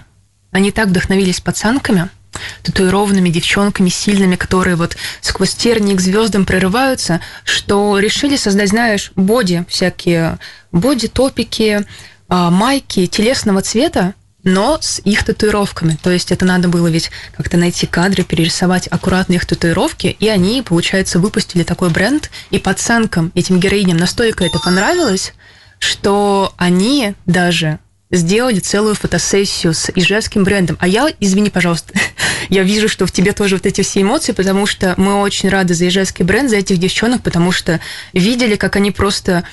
они 0.52 0.72
так 0.72 0.90
вдохновились 0.90 1.42
пацанками– 1.42 2.10
татуированными 2.64 3.30
девчонками 3.30 3.90
сильными, 3.90 4.36
которые 4.36 4.76
вот 4.76 4.98
сквозь 5.22 5.54
тернии 5.54 5.96
к 5.96 6.02
звездам 6.02 6.46
прорываются, 6.46 7.22
что 7.44 8.00
решили 8.00 8.36
создать, 8.36 8.70
знаешь, 8.70 9.12
боди, 9.16 9.66
всякие 9.68 10.40
боди-топики, 10.72 11.86
а, 12.30 12.50
майки 12.50 13.06
телесного 13.08 13.62
цвета, 13.62 14.14
но 14.44 14.78
с 14.82 15.00
их 15.00 15.24
татуировками. 15.24 15.98
То 16.02 16.12
есть 16.12 16.32
это 16.32 16.46
надо 16.46 16.68
было 16.68 16.88
ведь 16.88 17.12
как-то 17.36 17.58
найти 17.58 17.86
кадры, 17.88 18.24
перерисовать 18.24 18.88
аккуратно 18.88 19.34
их 19.34 19.46
татуировки, 19.46 20.16
и 20.20 20.28
они, 20.28 20.62
получается, 20.62 21.20
выпустили 21.20 21.64
такой 21.64 21.90
бренд, 21.90 22.30
и 22.50 22.60
пацанкам, 22.60 23.32
этим 23.36 23.60
героиням 23.60 23.98
настолько 23.98 24.44
это 24.44 24.60
понравилось, 24.60 25.34
что 25.80 26.54
они 26.58 27.16
даже 27.26 27.80
сделали 28.14 28.60
целую 28.60 28.96
фотосессию 28.96 29.74
с 29.74 29.92
ижевским 29.94 30.44
брендом. 30.44 30.78
А 30.80 30.88
я, 30.88 31.10
извини, 31.20 31.50
пожалуйста, 31.50 31.94
я 32.50 32.64
вижу, 32.64 32.88
что 32.88 33.06
в 33.06 33.12
тебе 33.12 33.34
тоже 33.34 33.56
вот 33.56 33.66
эти 33.66 33.82
все 33.82 34.02
эмоции, 34.02 34.32
потому 34.32 34.66
что 34.66 34.94
мы 34.98 35.20
очень 35.20 35.50
рады 35.50 35.74
за 35.74 35.88
ижевский 35.88 36.24
бренд, 36.24 36.50
за 36.50 36.58
этих 36.58 36.78
девчонок, 36.78 37.24
потому 37.24 37.52
что 37.52 37.80
видели, 38.14 38.56
как 38.56 38.76
они 38.76 38.92
просто, 38.92 39.44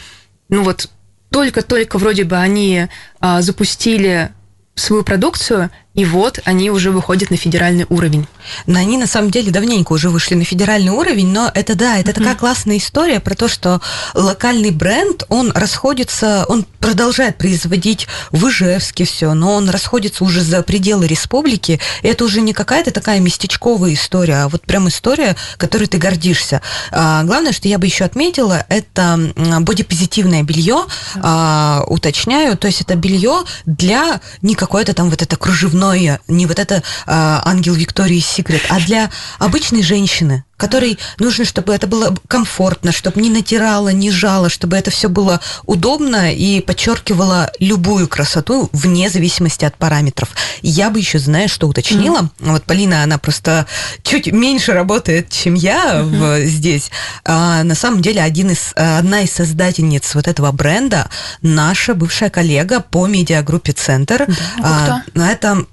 ну 0.49 0.63
вот, 0.63 0.89
только-только 1.31 1.99
вроде 1.99 2.25
бы 2.25 2.37
они 2.37 2.89
а, 3.21 3.41
запустили 3.41 4.31
свою 4.75 5.05
продукцию, 5.05 5.71
и 5.95 6.05
вот 6.05 6.39
они 6.45 6.71
уже 6.71 6.93
выходят 6.93 7.31
на 7.31 7.37
федеральный 7.37 7.85
уровень. 7.89 8.27
Но 8.67 8.79
они 8.79 8.97
на 8.97 9.09
самом 9.09 9.31
деле 9.31 9.51
давненько 9.51 9.93
уже 9.93 10.09
вышли 10.09 10.35
на 10.35 10.45
федеральный 10.45 10.93
уровень, 10.93 11.33
но 11.33 11.51
это 11.53 11.75
да, 11.75 11.99
это 11.99 12.11
mm-hmm. 12.11 12.15
такая 12.15 12.35
классная 12.37 12.77
история 12.79 13.19
про 13.19 13.35
то, 13.35 13.49
что 13.49 13.81
локальный 14.15 14.71
бренд, 14.71 15.25
он 15.29 15.51
расходится, 15.51 16.45
он 16.49 16.65
продолжает 16.79 17.39
производить 17.39 18.07
в 18.31 18.49
Ижевске 18.49 19.05
все, 19.05 19.35
но 19.35 19.55
он 19.55 19.69
расходится 19.69 20.23
уже 20.23 20.43
за 20.43 20.63
пределы 20.63 21.09
республики. 21.09 21.81
И 22.03 22.09
это 22.09 22.25
уже 22.25 22.41
не 22.41 22.53
какая-то 22.53 22.93
такая 22.93 23.19
местечковая 23.19 23.95
история, 23.95 24.45
а 24.45 24.49
вот 24.49 24.63
прям 24.63 24.89
история, 24.89 25.35
которой 25.57 25.87
ты 25.87 25.99
гордишься. 25.99 26.63
А, 26.93 27.25
главное, 27.25 27.53
что 27.53 27.67
я 27.67 27.79
бы 27.79 27.87
еще 27.87 28.05
отметила, 28.05 28.65
это 28.69 29.19
бодипозитивное 29.61 30.45
белье, 30.45 30.85
а, 31.17 31.83
уточняю, 31.89 32.57
то 32.57 32.69
есть 32.69 32.81
это 32.81 32.95
белье 32.95 33.43
для 33.67 34.21
не 34.41 34.55
какое-то 34.55 34.95
там 34.95 35.11
вот 35.11 35.21
это 35.21 35.37
кружевное, 35.37 35.80
не 36.29 36.47
вот 36.47 36.59
это 36.59 36.83
а, 37.07 37.43
ангел 37.45 37.75
Виктории 37.75 38.21
Секрет, 38.21 38.63
а 38.69 38.79
для 38.81 39.11
обычной 39.39 39.83
женщины, 39.83 40.45
которой 40.61 40.99
нужно, 41.19 41.45
чтобы 41.45 41.75
это 41.75 41.87
было 41.87 42.15
комфортно, 42.29 42.93
чтобы 42.93 43.21
не 43.21 43.31
натирало, 43.31 43.89
не 43.89 44.11
жало, 44.11 44.49
чтобы 44.49 44.77
это 44.77 44.91
все 44.91 45.09
было 45.09 45.41
удобно 45.65 46.33
и 46.33 46.61
подчеркивало 46.61 47.51
любую 47.59 48.07
красоту 48.07 48.69
вне 48.73 49.09
зависимости 49.09 49.65
от 49.65 49.77
параметров. 49.77 50.29
Я 50.63 50.91
бы 50.91 50.99
еще, 50.99 51.19
знаешь, 51.19 51.51
что 51.51 51.67
уточнила? 51.67 52.21
Mm-hmm. 52.21 52.53
Вот 52.53 52.65
Полина, 52.65 53.03
она 53.03 53.19
просто 53.19 53.67
чуть 54.03 54.31
меньше 54.31 54.73
работает, 54.73 55.31
чем 55.31 55.55
я 55.55 55.95
mm-hmm. 55.95 56.45
в, 56.45 56.47
здесь. 56.47 56.91
А, 57.25 57.65
на 57.65 57.75
самом 57.75 58.03
деле, 58.03 58.23
один 58.23 58.51
из, 58.51 58.73
одна 58.75 59.23
из 59.23 59.33
создательниц 59.33 60.15
вот 60.15 60.29
этого 60.29 60.53
бренда 60.53 61.09
наша 61.41 61.95
бывшая 61.95 62.31
коллега 62.31 62.81
по 62.81 63.07
медиагруппе 63.07 63.73
«Центр». 63.73 64.27
Да. 64.59 65.03
А, 65.17 65.31
это 65.31 65.65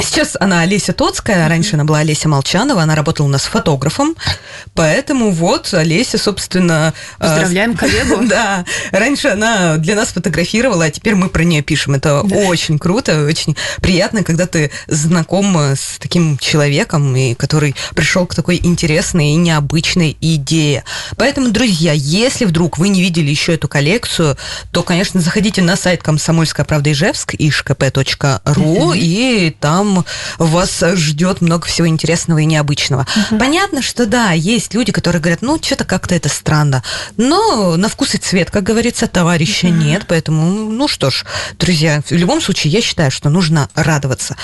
Сейчас 0.00 0.36
она 0.40 0.60
Олеся 0.62 0.92
Тоцкая, 0.92 1.48
раньше 1.48 1.74
она 1.74 1.84
была 1.84 2.00
Олеся 2.00 2.28
Молчанова, 2.28 2.82
она 2.82 2.96
работала 2.96 3.26
у 3.26 3.30
нас 3.30 3.42
фотографом, 3.42 4.16
поэтому 4.74 5.30
вот 5.30 5.72
Олеся, 5.72 6.18
собственно... 6.18 6.92
А, 7.18 7.28
Поздравляем 7.28 7.76
коллегу. 7.76 8.26
Да, 8.26 8.64
раньше 8.90 9.28
она 9.28 9.76
для 9.76 9.94
нас 9.94 10.08
фотографировала, 10.08 10.86
а 10.86 10.90
теперь 10.90 11.14
мы 11.14 11.28
про 11.28 11.44
нее 11.44 11.62
пишем. 11.62 11.94
Это 11.94 12.22
очень 12.22 12.78
круто, 12.78 13.24
очень 13.24 13.56
приятно, 13.80 14.24
когда 14.24 14.46
ты 14.46 14.70
знаком 14.88 15.56
с 15.56 15.98
таким 16.00 16.38
человеком, 16.38 17.14
и 17.14 17.34
который 17.34 17.76
пришел 17.94 18.26
к 18.26 18.34
такой 18.34 18.60
интересной 18.62 19.30
и 19.30 19.36
необычной 19.36 20.16
идее. 20.20 20.84
Поэтому, 21.16 21.50
друзья, 21.50 21.92
если 21.92 22.44
вдруг 22.44 22.78
вы 22.78 22.88
не 22.88 23.00
видели 23.00 23.30
еще 23.30 23.54
эту 23.54 23.68
коллекцию, 23.68 24.36
то, 24.72 24.82
конечно, 24.82 25.20
заходите 25.20 25.62
на 25.62 25.76
сайт 25.76 26.02
Комсомольская 26.02 26.66
правда 26.66 26.90
Ижевск, 26.90 27.34
ишкп.ру, 27.34 28.92
и 28.94 29.54
там 29.60 29.83
там 29.84 30.04
вас 30.38 30.82
ждет 30.94 31.40
много 31.40 31.66
всего 31.66 31.86
интересного 31.86 32.38
и 32.38 32.44
необычного. 32.44 33.06
Угу. 33.30 33.38
Понятно, 33.38 33.82
что 33.82 34.06
да, 34.06 34.32
есть 34.32 34.74
люди, 34.74 34.92
которые 34.92 35.20
говорят, 35.20 35.42
ну, 35.42 35.58
что-то 35.62 35.84
как-то 35.84 36.14
это 36.14 36.28
странно. 36.28 36.82
Но 37.16 37.76
на 37.76 37.88
вкус 37.88 38.14
и 38.14 38.18
цвет, 38.18 38.50
как 38.50 38.62
говорится, 38.62 39.06
товарища 39.06 39.66
угу. 39.66 39.76
нет. 39.76 40.04
Поэтому, 40.08 40.70
ну 40.70 40.88
что 40.88 41.10
ж, 41.10 41.24
друзья, 41.58 42.02
в 42.04 42.12
любом 42.12 42.40
случае, 42.40 42.72
я 42.72 42.80
считаю, 42.80 43.10
что 43.10 43.28
нужно 43.28 43.68
радоваться. 43.74 44.36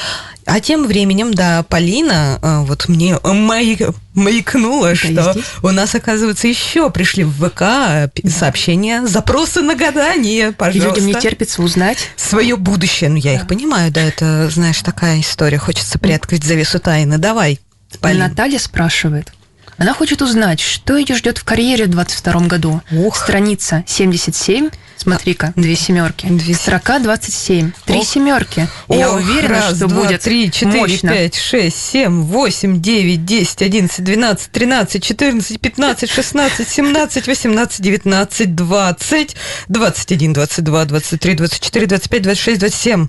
А 0.52 0.60
тем 0.60 0.86
временем, 0.86 1.32
да, 1.32 1.62
Полина 1.62 2.38
э, 2.42 2.58
вот 2.66 2.88
мне 2.88 3.16
май- 3.22 3.78
маякнула, 4.14 4.94
что 4.94 5.36
у 5.62 5.70
нас, 5.70 5.94
оказывается, 5.94 6.48
еще 6.48 6.90
пришли 6.90 7.24
в 7.24 7.32
ВК 7.48 8.12
пи- 8.12 8.28
сообщения, 8.28 9.06
запросы 9.06 9.60
на 9.62 9.74
гадание, 9.76 10.52
пожалуйста. 10.52 10.88
людям 11.00 11.06
не 11.06 11.14
терпится 11.20 11.62
узнать. 11.62 11.98
Свое 12.16 12.56
будущее. 12.56 13.10
Ну, 13.10 13.16
я 13.16 13.34
их 13.34 13.46
понимаю, 13.46 13.92
да, 13.92 14.00
это, 14.02 14.50
знаешь, 14.50 14.80
такая 14.82 15.20
история. 15.20 15.58
Хочется 15.58 15.98
приоткрыть 15.98 16.42
завесу 16.44 16.80
тайны. 16.80 17.18
Давай, 17.18 17.60
Полина. 18.00 18.28
Наталья 18.28 18.58
спрашивает. 18.58 19.32
Она 19.80 19.94
хочет 19.94 20.20
узнать, 20.20 20.60
что 20.60 20.98
ее 20.98 21.14
ждет 21.14 21.38
в 21.38 21.44
карьере 21.44 21.86
в 21.86 21.88
22 21.88 22.40
году. 22.42 22.82
Ух. 22.92 23.16
Страница 23.16 23.82
77. 23.86 24.68
Смотри-ка, 24.98 25.54
две 25.56 25.74
семерки. 25.74 26.26
Две 26.26 26.52
Строка 26.52 26.98
27. 26.98 27.72
Три 27.86 28.00
Ох. 28.00 28.06
семерки. 28.06 28.68
Я 28.90 29.08
Ох, 29.08 29.16
уверена, 29.16 29.48
раз, 29.48 29.76
что 29.78 29.88
два, 29.88 30.02
будет 30.02 30.20
три, 30.20 30.52
четыре, 30.52 30.80
мощно. 30.80 31.08
пять, 31.08 31.34
шесть, 31.34 31.78
семь, 31.78 32.24
восемь, 32.24 32.82
девять, 32.82 33.24
десять, 33.24 33.62
одиннадцать, 33.62 34.04
двенадцать, 34.04 34.52
тринадцать, 34.52 35.02
четырнадцать, 35.02 35.58
пятнадцать, 35.58 36.10
шестнадцать, 36.10 36.68
семнадцать, 36.68 37.26
восемнадцать, 37.26 37.80
девятнадцать, 37.80 38.54
двадцать, 38.54 39.34
двадцать 39.68 40.12
один, 40.12 40.34
двадцать 40.34 40.62
два, 40.64 40.84
двадцать 40.84 41.20
три, 41.22 41.32
двадцать 41.32 41.62
четыре, 41.62 41.86
двадцать 41.86 42.10
пять, 42.10 42.20
двадцать 42.20 42.42
шесть, 42.42 42.60
двадцать 42.60 42.78
семь. 42.78 43.08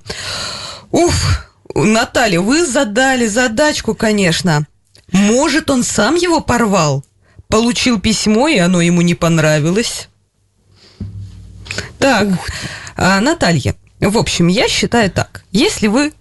Уф, 0.91 1.49
Наталья, 1.75 2.39
вы 2.39 2.65
задали 2.65 3.27
задачку, 3.27 3.93
конечно. 3.93 4.65
Может, 5.11 5.69
он 5.69 5.83
сам 5.83 6.15
его 6.15 6.39
порвал? 6.41 7.03
Получил 7.47 7.99
письмо, 7.99 8.47
и 8.47 8.57
оно 8.57 8.81
ему 8.81 9.01
не 9.01 9.15
понравилось? 9.15 10.07
Так, 11.99 12.27
а, 12.95 13.19
Наталья, 13.19 13.75
в 13.99 14.17
общем, 14.17 14.47
я 14.47 14.67
считаю 14.67 15.11
так. 15.11 15.43
Если 15.51 15.87
вы 15.87 16.13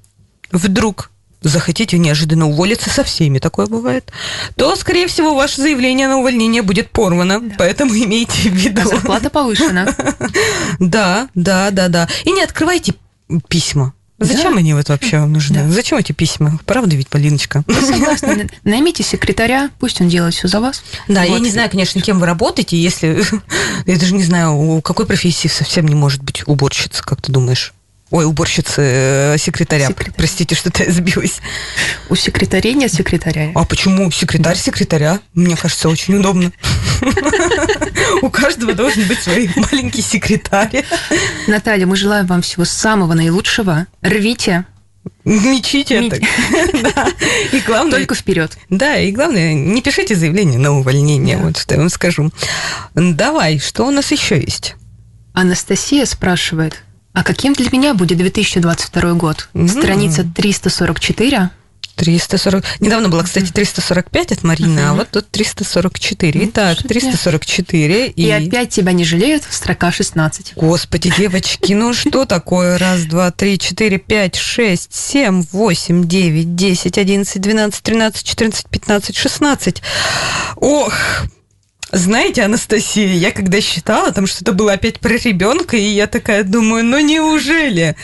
вдруг 0.52 1.10
захотите 1.42 1.98
неожиданно 1.98 2.48
уволиться, 2.48 2.90
со 2.90 3.04
всеми 3.04 3.38
такое 3.38 3.66
бывает, 3.66 4.12
то, 4.56 4.76
скорее 4.76 5.06
всего, 5.06 5.34
ваше 5.34 5.62
заявление 5.62 6.08
на 6.08 6.18
увольнение 6.18 6.62
будет 6.62 6.90
порвано. 6.90 7.42
Поэтому 7.58 7.94
имейте 7.94 8.50
в 8.50 8.54
виду. 8.54 8.82
А 8.82 8.86
зарплата 8.86 9.30
повышена. 9.30 9.86
Да, 10.78 11.28
да, 11.34 11.70
да, 11.70 11.88
да. 11.88 12.08
И 12.24 12.32
не 12.32 12.42
открывайте 12.42 12.94
письма. 13.48 13.94
Зачем 14.20 14.56
они 14.58 14.74
вот 14.74 14.88
вообще 14.90 15.18
вам 15.18 15.32
нужны? 15.32 15.64
Да. 15.64 15.70
Зачем 15.70 15.98
эти 15.98 16.12
письма? 16.12 16.58
Правда 16.66 16.94
ведь, 16.94 17.08
Полиночка? 17.08 17.64
Я 17.66 17.80
согласна. 17.80 18.36
Наймите 18.64 19.02
секретаря, 19.02 19.70
пусть 19.78 20.00
он 20.00 20.08
делает 20.08 20.34
все 20.34 20.46
за 20.46 20.60
вас. 20.60 20.82
Да, 21.08 21.24
я 21.24 21.32
Вот. 21.32 21.40
не 21.40 21.50
знаю, 21.50 21.70
конечно, 21.70 22.00
кем 22.00 22.20
вы 22.20 22.26
работаете, 22.26 22.76
если... 22.76 23.24
Я 23.86 23.98
даже 23.98 24.14
не 24.14 24.22
знаю, 24.22 24.54
у 24.54 24.80
какой 24.82 25.06
профессии 25.06 25.48
совсем 25.48 25.88
не 25.88 25.94
может 25.94 26.22
быть 26.22 26.42
уборщица, 26.46 27.02
как 27.02 27.22
ты 27.22 27.32
думаешь? 27.32 27.72
Ой, 28.10 28.24
уборщица, 28.24 28.82
э, 28.82 29.36
секретаря. 29.38 29.86
Секретарь. 29.88 30.14
Простите, 30.16 30.54
что-то 30.56 30.82
я 30.82 30.90
сбилась. 30.90 31.40
У 32.08 32.16
секретарей 32.16 32.74
нет 32.74 32.92
секретаря. 32.92 33.52
А 33.54 33.64
почему 33.64 34.10
секретарь 34.10 34.56
секретаря? 34.56 35.20
Мне 35.34 35.56
кажется, 35.56 35.88
очень 35.88 36.16
удобно. 36.16 36.52
У 38.22 38.30
каждого 38.30 38.72
должен 38.74 39.04
быть 39.06 39.20
свой 39.20 39.48
маленький 39.54 40.02
секретарь. 40.02 40.84
Наталья, 41.46 41.86
мы 41.86 41.96
желаем 41.96 42.26
вам 42.26 42.42
всего 42.42 42.64
самого 42.64 43.14
наилучшего. 43.14 43.86
Рвите 44.02 44.66
Мечите. 45.24 46.10
Да. 46.82 47.08
И 47.52 47.60
главное, 47.60 47.92
только 47.98 48.14
вперед. 48.14 48.56
Да, 48.68 48.96
и 48.98 49.12
главное, 49.12 49.54
не 49.54 49.82
пишите 49.82 50.14
заявление 50.14 50.58
на 50.58 50.72
увольнение, 50.72 51.36
Да. 51.36 51.44
вот 51.44 51.58
что 51.58 51.74
я 51.74 51.80
вам 51.80 51.88
скажу. 51.90 52.30
Давай, 52.94 53.58
что 53.58 53.86
у 53.86 53.90
нас 53.90 54.10
еще 54.10 54.40
есть? 54.40 54.74
Анастасия 55.32 56.04
спрашивает, 56.06 56.82
а 57.12 57.22
каким 57.24 57.52
для 57.54 57.68
меня 57.72 57.94
будет 57.94 58.18
2022 58.18 59.12
год? 59.14 59.48
М. 59.54 59.68
Страница 59.68 60.24
344. 60.24 61.50
340. 61.96 62.64
Недавно 62.80 63.10
было, 63.10 63.22
кстати, 63.24 63.50
345 63.52 64.32
от 64.32 64.42
Марины, 64.42 64.78
а 64.80 64.88
Мгм. 64.88 64.98
вот 64.98 65.10
тут 65.10 65.28
344. 65.30 66.40
Ну, 66.40 66.46
Итак, 66.48 66.78
что 66.78 66.88
344 66.88 68.06
и... 68.06 68.22
И... 68.22 68.30
опять 68.30 68.70
тебя 68.70 68.92
не 68.92 69.04
жалеют, 69.04 69.42
строка 69.50 69.92
16. 69.92 70.52
Господи, 70.56 71.12
девочки, 71.14 71.74
ну 71.74 71.92
что 71.92 72.24
такое? 72.26 72.78
Раз, 72.78 73.02
два, 73.02 73.30
три, 73.32 73.58
четыре, 73.58 73.98
пять, 73.98 74.36
шесть, 74.36 74.94
семь, 74.94 75.42
восемь, 75.52 76.06
девять, 76.08 76.54
десять, 76.54 76.96
одиннадцать, 76.96 77.42
двенадцать, 77.42 77.82
тринадцать, 77.82 78.26
четырнадцать, 78.26 78.68
пятнадцать, 78.70 79.16
шестнадцать. 79.18 79.82
Ох, 80.56 80.94
знаете, 81.92 82.42
Анастасия, 82.42 83.14
я 83.14 83.32
когда 83.32 83.60
считала, 83.60 84.12
там 84.12 84.26
что-то 84.26 84.52
было 84.52 84.72
опять 84.72 85.00
про 85.00 85.14
ребенка, 85.14 85.76
и 85.76 85.82
я 85.82 86.06
такая 86.06 86.44
думаю, 86.44 86.84
ну 86.84 86.98
неужели? 87.00 87.96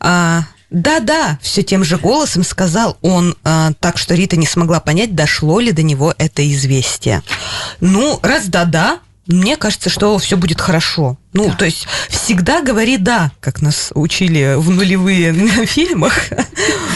А, 0.00 0.42
да-да, 0.70 1.38
все 1.42 1.62
тем 1.62 1.84
же 1.84 1.98
голосом 1.98 2.42
сказал 2.42 2.96
он, 3.02 3.36
а, 3.44 3.72
так 3.80 3.98
что 3.98 4.14
Рита 4.14 4.36
не 4.36 4.46
смогла 4.46 4.80
понять, 4.80 5.14
дошло 5.14 5.60
ли 5.60 5.72
до 5.72 5.82
него 5.82 6.14
это 6.18 6.50
известие. 6.50 7.22
Ну, 7.80 8.18
раз 8.22 8.46
да-да, 8.46 9.00
мне 9.26 9.56
кажется, 9.56 9.88
что 9.90 10.18
все 10.18 10.36
будет 10.36 10.60
хорошо. 10.60 11.16
Ну, 11.32 11.48
Да. 11.48 11.54
то 11.56 11.64
есть 11.64 11.88
всегда 12.08 12.62
говори 12.62 12.96
да, 12.96 13.32
как 13.40 13.60
нас 13.60 13.90
учили 13.94 14.54
в 14.56 14.70
нулевые 14.70 15.32
на 15.32 15.66
фильмах. 15.66 16.14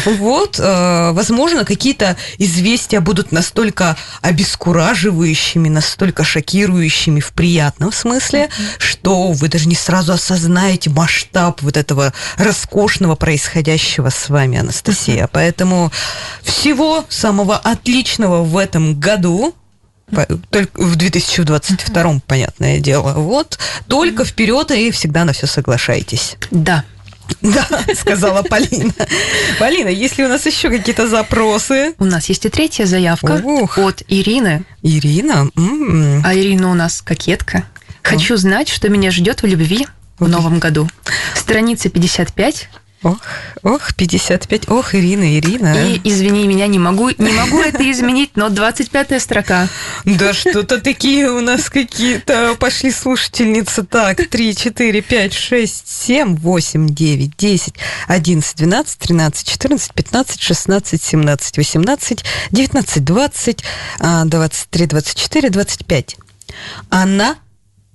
Вот, 0.05 0.59
э, 0.61 1.11
возможно, 1.13 1.65
какие-то 1.65 2.17
известия 2.39 3.01
будут 3.01 3.33
настолько 3.33 3.97
обескураживающими, 4.21 5.69
настолько 5.69 6.23
шокирующими 6.25 7.21
в 7.21 7.33
приятном 7.33 7.93
смысле, 7.93 8.49
что 8.79 9.33
вы 9.33 9.49
даже 9.49 9.67
не 9.69 9.75
сразу 9.75 10.13
осознаете 10.13 10.91
масштаб 10.91 11.63
вот 11.63 11.77
этого 11.77 12.13
роскошного 12.37 13.17
происходящего 13.17 14.11
с 14.11 14.29
вами, 14.29 14.59
Анастасия. 14.59 15.29
Поэтому 15.33 15.91
всего 16.43 17.05
самого 17.09 17.57
отличного 17.57 18.43
в 18.45 18.57
этом 18.57 18.99
году. 19.01 19.55
Только 20.51 20.81
в 20.81 20.97
2022, 20.97 22.21
понятное 22.27 22.81
дело. 22.81 23.13
Вот. 23.15 23.59
Только 23.89 24.25
вперед 24.25 24.71
и 24.71 24.91
всегда 24.91 25.25
на 25.25 25.33
все 25.33 25.47
соглашайтесь. 25.47 26.37
Да. 26.51 26.85
Да, 27.43 27.67
сказала 27.95 28.43
Полина. 28.43 28.93
Полина, 29.59 29.89
если 29.89 30.25
у 30.25 30.29
нас 30.29 30.47
еще 30.47 30.71
какие-то 30.71 31.07
запросы? 31.09 31.95
У 31.99 32.05
нас 32.05 32.29
есть 32.29 32.47
и 32.47 32.49
третья 32.49 32.87
заявка 32.87 33.41
Ух. 33.45 33.77
от 33.79 34.03
Ирины. 34.09 34.65
Ирина, 34.83 35.51
м, 35.57 36.23
А 36.25 36.35
Ирина 36.35 36.71
у 36.71 36.75
нас 36.75 37.03
кокетка. 37.03 37.65
Хочу 38.03 38.37
знать, 38.39 38.69
что 38.71 38.89
меня 38.89 39.11
ждет 39.11 39.43
в 39.43 39.47
любви 39.47 39.87
в 40.19 40.27
новом 40.29 40.59
году. 40.59 40.89
Страница 41.35 41.91
55. 41.91 42.71
Ох, 43.03 43.19
ох, 43.63 43.95
55, 43.95 44.69
ох, 44.69 44.95
Ирина, 44.95 45.39
Ирина. 45.39 45.89
И, 45.89 46.01
извини 46.05 46.47
меня, 46.47 46.67
не 46.67 46.79
могу, 46.79 47.11
не 47.11 47.33
могу 47.33 47.61
это 47.61 47.89
изменить, 47.91 48.31
но 48.37 48.49
25 48.49 49.23
строка. 49.23 49.69
Да 50.05 50.33
что-то 50.33 50.81
такие 50.81 51.31
у 51.31 51.41
нас 51.41 51.71
какие-то 51.71 52.57
пошли 52.59 52.91
слушательницы. 52.91 53.85
Так, 53.85 54.29
3, 54.29 54.55
4, 54.55 55.03
5, 55.03 55.33
6, 55.35 55.89
7, 55.89 56.37
8, 56.37 56.89
9, 56.89 57.37
10, 57.37 57.75
11, 58.09 58.57
12, 58.57 58.99
13, 58.99 59.49
14, 59.49 59.95
15, 59.95 60.43
16, 60.43 61.03
17, 61.03 61.59
18, 61.59 62.25
19, 62.51 63.05
20, 63.05 63.65
а, 64.01 64.25
23, 64.25 64.87
24, 64.87 65.51
25. 65.51 66.17
Она 66.91 67.37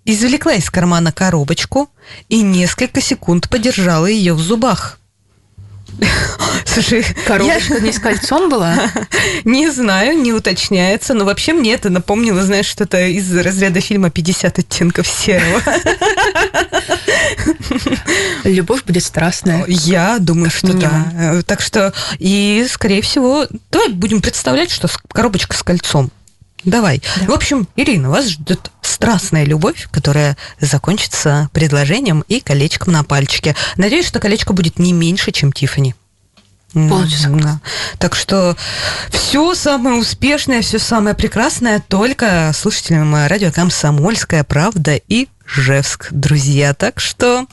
извлекла 0.06 0.54
из 0.54 0.70
кармана 0.70 1.12
коробочку 1.12 1.89
и 2.30 2.42
несколько 2.42 3.02
секунд 3.02 3.50
подержала 3.50 4.06
ее 4.06 4.34
в 4.34 4.39
зубах. 4.39 5.00
Слушай, 6.66 7.06
я- 7.08 7.24
Коробочка 7.26 7.80
не 7.80 7.92
с 7.92 8.00
кольцом 8.00 8.50
была? 8.50 8.76
не 9.44 9.70
знаю, 9.70 10.18
не 10.20 10.34
уточняется, 10.34 11.13
но 11.13 11.24
вообще 11.24 11.54
мне 11.54 11.74
это 11.74 11.92
напомнило, 11.92 12.42
знаешь, 12.44 12.66
что-то 12.66 13.00
из 13.06 13.32
разряда 13.38 13.80
фильма 13.80 14.08
«50 14.08 14.60
оттенков 14.60 15.08
серого». 15.08 15.62
Любовь 18.44 18.84
будет 18.84 19.04
страстная. 19.04 19.66
Я 19.68 20.18
думаю, 20.20 20.50
что 20.50 20.68
да. 20.68 20.74
минимум. 20.74 21.39
Э, 21.39 21.44
Так 21.44 21.62
что, 21.62 21.94
и, 22.18 22.66
скорее 22.70 23.02
всего, 23.02 23.48
давай 23.72 23.89
будем 23.89 24.22
представлять, 24.22 24.72
что 24.72 24.88
коробочка 25.12 25.56
с 25.56 25.63
кольцом. 25.63 26.12
Давай. 26.65 27.02
Да. 27.19 27.26
В 27.28 27.32
общем, 27.32 27.67
Ирина, 27.76 28.10
вас 28.10 28.30
ждет 28.30 28.71
страстная 28.82 29.45
любовь, 29.45 29.88
которая 29.91 30.38
закончится 30.60 31.49
предложением 31.52 32.23
и 32.28 32.39
колечком 32.39 32.93
на 32.93 33.04
пальчике. 33.04 33.56
Надеюсь, 33.78 34.08
что 34.08 34.19
колечко 34.19 34.54
будет 34.54 34.80
не 34.80 34.93
меньше, 34.93 35.32
чем 35.32 35.52
Тифани. 35.52 35.95
Полностью 36.73 37.19
согласна. 37.19 37.62
Так 37.99 38.15
что 38.15 38.58
все 39.10 39.54
самое 39.54 39.97
успешное, 39.97 40.62
все 40.62 40.80
самое 40.80 41.15
прекрасное 41.15 41.84
только 41.88 42.52
слушателям 42.56 43.13
радио 43.28 43.52
«Комсомольская 43.52 44.43
правда» 44.43 44.95
и 45.08 45.28
Жевск, 45.45 46.08
друзья. 46.12 46.73
Так 46.73 46.99
что 46.99 47.45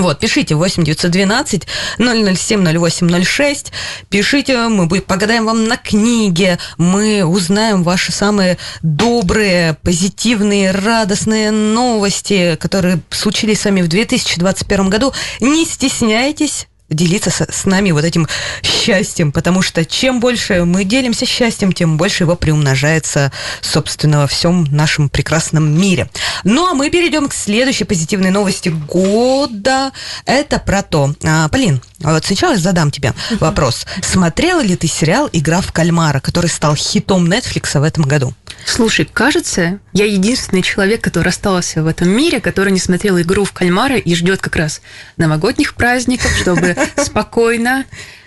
вот, 0.00 0.18
пишите 0.18 0.54
8 0.56 0.82
912 0.82 1.66
007 1.98 2.64
0806. 2.64 3.72
Пишите, 4.08 4.68
мы 4.68 4.86
будем, 4.86 5.02
погадаем 5.02 5.46
вам 5.46 5.66
на 5.66 5.76
книге, 5.76 6.58
мы 6.78 7.24
узнаем 7.24 7.82
ваши 7.84 8.10
самые 8.10 8.58
добрые, 8.82 9.76
позитивные, 9.82 10.72
радостные 10.72 11.50
новости, 11.52 12.56
которые 12.60 13.00
случились 13.10 13.60
с 13.60 13.64
вами 13.66 13.82
в 13.82 13.88
2021 13.88 14.90
году. 14.90 15.12
Не 15.40 15.64
стесняйтесь, 15.64 16.66
делиться 16.94 17.30
с, 17.30 17.40
с 17.40 17.64
нами 17.64 17.90
вот 17.90 18.04
этим 18.04 18.26
счастьем, 18.62 19.32
потому 19.32 19.62
что 19.62 19.84
чем 19.84 20.20
больше 20.20 20.64
мы 20.64 20.84
делимся 20.84 21.26
счастьем, 21.26 21.72
тем 21.72 21.96
больше 21.96 22.24
его 22.24 22.36
приумножается, 22.36 23.32
собственно, 23.60 24.20
во 24.20 24.26
всем 24.26 24.64
нашем 24.70 25.08
прекрасном 25.08 25.78
мире. 25.80 26.08
Ну, 26.44 26.70
а 26.70 26.74
мы 26.74 26.90
перейдем 26.90 27.28
к 27.28 27.34
следующей 27.34 27.84
позитивной 27.84 28.30
новости 28.30 28.68
года. 28.68 29.92
Это 30.26 30.58
про 30.58 30.82
то, 30.82 31.14
а, 31.24 31.48
Полин, 31.48 31.80
вот 32.00 32.24
сначала 32.24 32.56
задам 32.56 32.90
тебе 32.90 33.14
вопрос. 33.40 33.86
Смотрела 34.02 34.60
ли 34.60 34.76
ты 34.76 34.86
сериал 34.86 35.28
«Игра 35.32 35.60
в 35.60 35.72
кальмара», 35.72 36.20
который 36.20 36.50
стал 36.50 36.74
хитом 36.76 37.26
Netflix 37.30 37.78
в 37.78 37.82
этом 37.82 38.04
году? 38.04 38.34
Слушай, 38.66 39.08
кажется, 39.10 39.78
я 39.92 40.04
единственный 40.04 40.62
человек, 40.62 41.02
который 41.02 41.28
остался 41.28 41.82
в 41.82 41.86
этом 41.86 42.08
мире, 42.08 42.40
который 42.40 42.72
не 42.72 42.78
смотрел 42.78 43.20
игру 43.20 43.44
в 43.44 43.52
кальмара 43.52 43.96
и 43.96 44.14
ждет 44.14 44.40
как 44.40 44.56
раз 44.56 44.80
новогодних 45.16 45.74
праздников, 45.74 46.30
чтобы 46.36 46.76
спокойно 46.96 47.84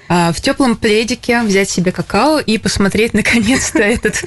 а, 0.09 0.31
в 0.31 0.39
теплом 0.39 0.75
пледике 0.75 1.41
взять 1.41 1.69
себе 1.69 1.91
какао 1.91 2.39
и 2.39 2.57
посмотреть 2.57 3.13
наконец-то 3.13 3.79
этот 3.79 4.23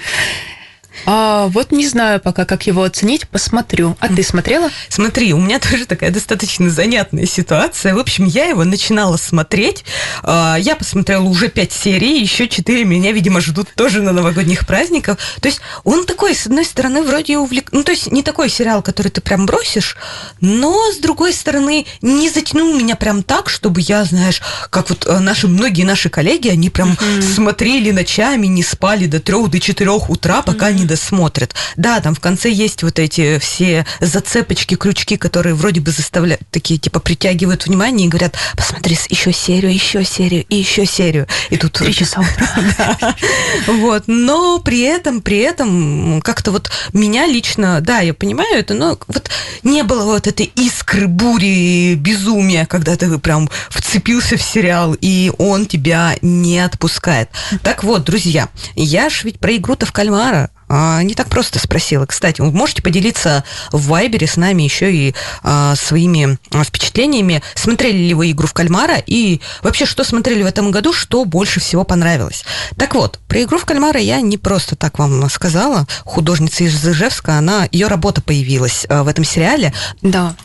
а, 1.06 1.46
вот 1.48 1.72
не 1.72 1.86
знаю 1.86 2.20
пока, 2.20 2.44
как 2.44 2.66
его 2.66 2.82
оценить, 2.82 3.28
посмотрю. 3.28 3.96
А 4.00 4.08
ты 4.08 4.22
смотрела? 4.22 4.70
Смотри, 4.88 5.32
у 5.32 5.38
меня 5.38 5.58
тоже 5.70 5.86
такая 5.86 6.10
достаточно 6.10 6.70
занятная 6.70 7.26
ситуация. 7.26 7.94
В 7.94 7.98
общем, 7.98 8.24
я 8.26 8.46
его 8.46 8.64
начинала 8.64 9.16
смотреть. 9.16 9.84
А, 10.22 10.56
я 10.58 10.76
посмотрела 10.76 11.22
уже 11.22 11.48
пять 11.48 11.72
серий, 11.72 12.20
еще 12.20 12.48
четыре 12.48 12.84
меня, 12.84 13.12
видимо, 13.12 13.40
ждут 13.40 13.68
тоже 13.74 14.02
на 14.02 14.12
новогодних 14.12 14.66
праздниках. 14.66 15.18
То 15.40 15.48
есть 15.48 15.60
он 15.84 16.06
такой, 16.06 16.34
с 16.34 16.46
одной 16.46 16.64
стороны, 16.64 17.02
вроде 17.02 17.38
увлек... 17.38 17.68
Ну, 17.72 17.82
то 17.82 17.92
есть 17.92 18.10
не 18.12 18.22
такой 18.22 18.48
сериал, 18.48 18.82
который 18.82 19.08
ты 19.08 19.20
прям 19.20 19.46
бросишь, 19.46 19.96
но, 20.40 20.92
с 20.92 20.98
другой 20.98 21.32
стороны, 21.32 21.86
не 22.02 22.28
затянул 22.28 22.74
меня 22.76 22.96
прям 22.96 23.22
так, 23.22 23.48
чтобы 23.48 23.80
я, 23.80 24.04
знаешь, 24.04 24.42
как 24.70 24.90
вот 24.90 25.06
э, 25.06 25.18
наши, 25.18 25.48
многие 25.48 25.84
наши 25.84 26.10
коллеги, 26.10 26.48
они 26.48 26.70
прям 26.70 26.92
mm-hmm. 26.92 27.22
смотрели 27.22 27.90
ночами, 27.90 28.46
не 28.46 28.62
спали 28.62 29.06
до 29.06 29.20
трех, 29.20 29.50
до 29.50 29.60
четырех 29.60 30.10
утра, 30.10 30.42
пока 30.42 30.70
mm-hmm. 30.70 30.79
Не 30.80 30.86
досмотрят. 30.86 31.54
Да, 31.76 32.00
там 32.00 32.14
в 32.14 32.20
конце 32.20 32.50
есть 32.50 32.82
вот 32.82 32.98
эти 32.98 33.38
все 33.38 33.86
зацепочки, 34.00 34.74
крючки, 34.74 35.16
которые 35.16 35.54
вроде 35.54 35.80
бы 35.80 35.90
заставляют, 35.90 36.42
такие 36.50 36.78
типа 36.78 37.00
притягивают 37.00 37.66
внимание 37.66 38.06
и 38.06 38.10
говорят, 38.10 38.34
посмотри 38.56 38.98
еще 39.08 39.32
серию, 39.32 39.72
еще 39.72 40.04
серию 40.04 40.44
и 40.48 40.56
еще 40.56 40.86
серию. 40.86 41.26
И 41.50 41.56
тут... 41.56 41.72
Три 41.72 41.94
часа 41.94 42.20
утра. 42.20 43.16
Вот. 43.66 44.04
Но 44.06 44.58
при 44.58 44.80
этом, 44.80 45.20
при 45.20 45.38
этом 45.38 46.20
как-то 46.22 46.50
вот 46.50 46.70
меня 46.92 47.26
лично, 47.26 47.80
да, 47.80 48.00
я 48.00 48.14
понимаю 48.14 48.58
это, 48.58 48.74
но 48.74 48.98
вот 49.06 49.30
не 49.62 49.82
было 49.82 50.04
вот 50.04 50.26
этой 50.26 50.50
искры, 50.54 51.06
бури, 51.06 51.94
безумия, 51.94 52.66
когда 52.66 52.96
ты 52.96 53.18
прям 53.18 53.48
вцепился 53.68 54.36
в 54.36 54.42
сериал, 54.42 54.96
и 55.00 55.32
он 55.38 55.66
тебя 55.66 56.16
не 56.22 56.58
отпускает. 56.58 57.30
Так 57.62 57.84
вот, 57.84 58.04
друзья, 58.04 58.48
я 58.74 59.10
ж 59.10 59.24
ведь 59.24 59.38
про 59.38 59.56
игру-то 59.56 59.86
в 59.86 59.92
кальмара 59.92 60.50
а, 60.72 61.02
не 61.02 61.14
так 61.14 61.28
просто 61.28 61.58
спросила. 61.58 62.06
Кстати, 62.06 62.40
вы 62.40 62.52
можете 62.52 62.80
поделиться 62.80 63.42
в 63.72 63.88
Вайбере 63.88 64.28
с 64.28 64.36
нами 64.36 64.62
еще 64.62 64.92
и 64.92 65.14
а, 65.42 65.74
своими 65.74 66.38
а, 66.52 66.62
впечатлениями. 66.62 67.42
Смотрели 67.56 67.98
ли 67.98 68.14
вы 68.14 68.30
игру 68.30 68.46
в 68.46 68.52
кальмара 68.52 69.02
и 69.04 69.40
вообще, 69.62 69.84
что 69.84 70.04
смотрели 70.04 70.44
в 70.44 70.46
этом 70.46 70.70
году, 70.70 70.92
что 70.92 71.24
больше 71.24 71.58
всего 71.58 71.82
понравилось? 71.82 72.44
Так 72.76 72.94
вот, 72.94 73.18
про 73.26 73.42
игру 73.42 73.58
в 73.58 73.64
кальмара 73.64 73.98
я 73.98 74.20
не 74.20 74.38
просто 74.38 74.76
так 74.76 75.00
вам 75.00 75.28
сказала. 75.28 75.88
Художница 76.04 76.62
из 76.62 76.86
Ижевска, 76.86 77.36
она, 77.36 77.68
ее 77.72 77.88
работа 77.88 78.22
появилась 78.22 78.86
в 78.88 79.08
этом 79.08 79.24
сериале. 79.24 79.74
Да. 80.02 80.36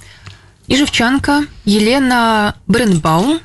Ижевчанка 0.68 1.46
Елена 1.66 2.56
Бренбаум 2.66 3.42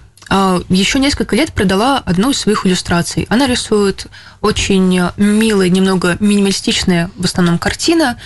еще 0.69 1.01
несколько 1.01 1.35
лет 1.35 1.53
продала 1.53 1.99
одну 1.99 2.31
из 2.31 2.39
своих 2.39 2.65
иллюстраций. 2.65 3.27
Она 3.29 3.47
рисует 3.47 4.07
очень 4.41 5.01
милые, 5.17 5.71
немного 5.71 6.17
минималистичные 6.21 7.11
в 7.17 7.25
основном 7.25 7.59
картины, 7.59 8.17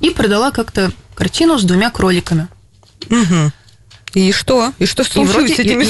и 0.00 0.10
продала 0.10 0.50
как-то 0.50 0.92
картину 1.14 1.58
с 1.58 1.64
двумя 1.64 1.90
кроликами. 1.90 2.48
Угу. 3.08 3.52
И 4.14 4.32
что? 4.32 4.72
И 4.78 4.86
что 4.86 5.04
случилось 5.04 5.30
и 5.30 5.38
вроде, 5.38 5.54
с 5.54 5.58
этими 5.58 5.84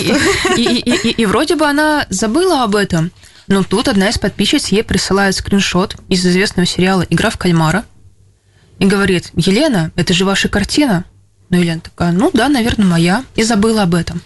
и, 0.57 0.63
и, 0.63 0.79
и, 0.79 1.09
и, 1.09 1.11
и 1.23 1.27
вроде 1.27 1.57
бы 1.57 1.67
она 1.67 2.07
забыла 2.09 2.63
об 2.63 2.77
этом, 2.77 3.11
но 3.49 3.65
тут 3.65 3.89
одна 3.89 4.09
из 4.09 4.19
подписчиц 4.19 4.69
ей 4.69 4.85
присылает 4.85 5.35
скриншот 5.35 5.97
из 6.09 6.25
известного 6.25 6.67
сериала 6.67 7.05
«Игра 7.11 7.31
в 7.31 7.37
кальмара» 7.37 7.85
и 8.79 8.87
говорит, 8.87 9.31
Елена, 9.35 9.91
это 9.97 10.15
же 10.15 10.25
ваша 10.25 10.49
картина. 10.49 11.05
Ну, 11.51 11.59
Елена 11.59 11.81
такая, 11.81 12.13
ну 12.13 12.31
да, 12.33 12.49
наверное, 12.49 12.87
моя. 12.87 13.25
И 13.35 13.43
забыла 13.43 13.83
об 13.83 13.95
этом. 13.95 14.23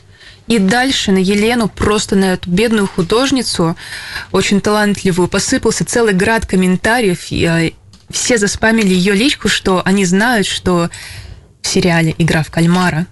И 0.46 0.58
дальше 0.58 1.12
на 1.12 1.18
Елену, 1.18 1.68
просто 1.68 2.14
на 2.14 2.34
эту 2.34 2.48
бедную 2.50 2.86
художницу, 2.86 3.76
очень 4.30 4.60
талантливую, 4.60 5.28
посыпался 5.28 5.84
целый 5.84 6.14
град 6.14 6.46
комментариев. 6.46 7.30
И, 7.30 7.44
э, 7.44 7.70
все 8.10 8.38
заспамили 8.38 8.94
ее 8.94 9.14
личку, 9.14 9.48
что 9.48 9.82
они 9.84 10.04
знают, 10.04 10.46
что 10.46 10.90
в 11.60 11.66
сериале 11.66 12.14
«Игра 12.18 12.42
в 12.42 12.50
кальмара», 12.50 13.06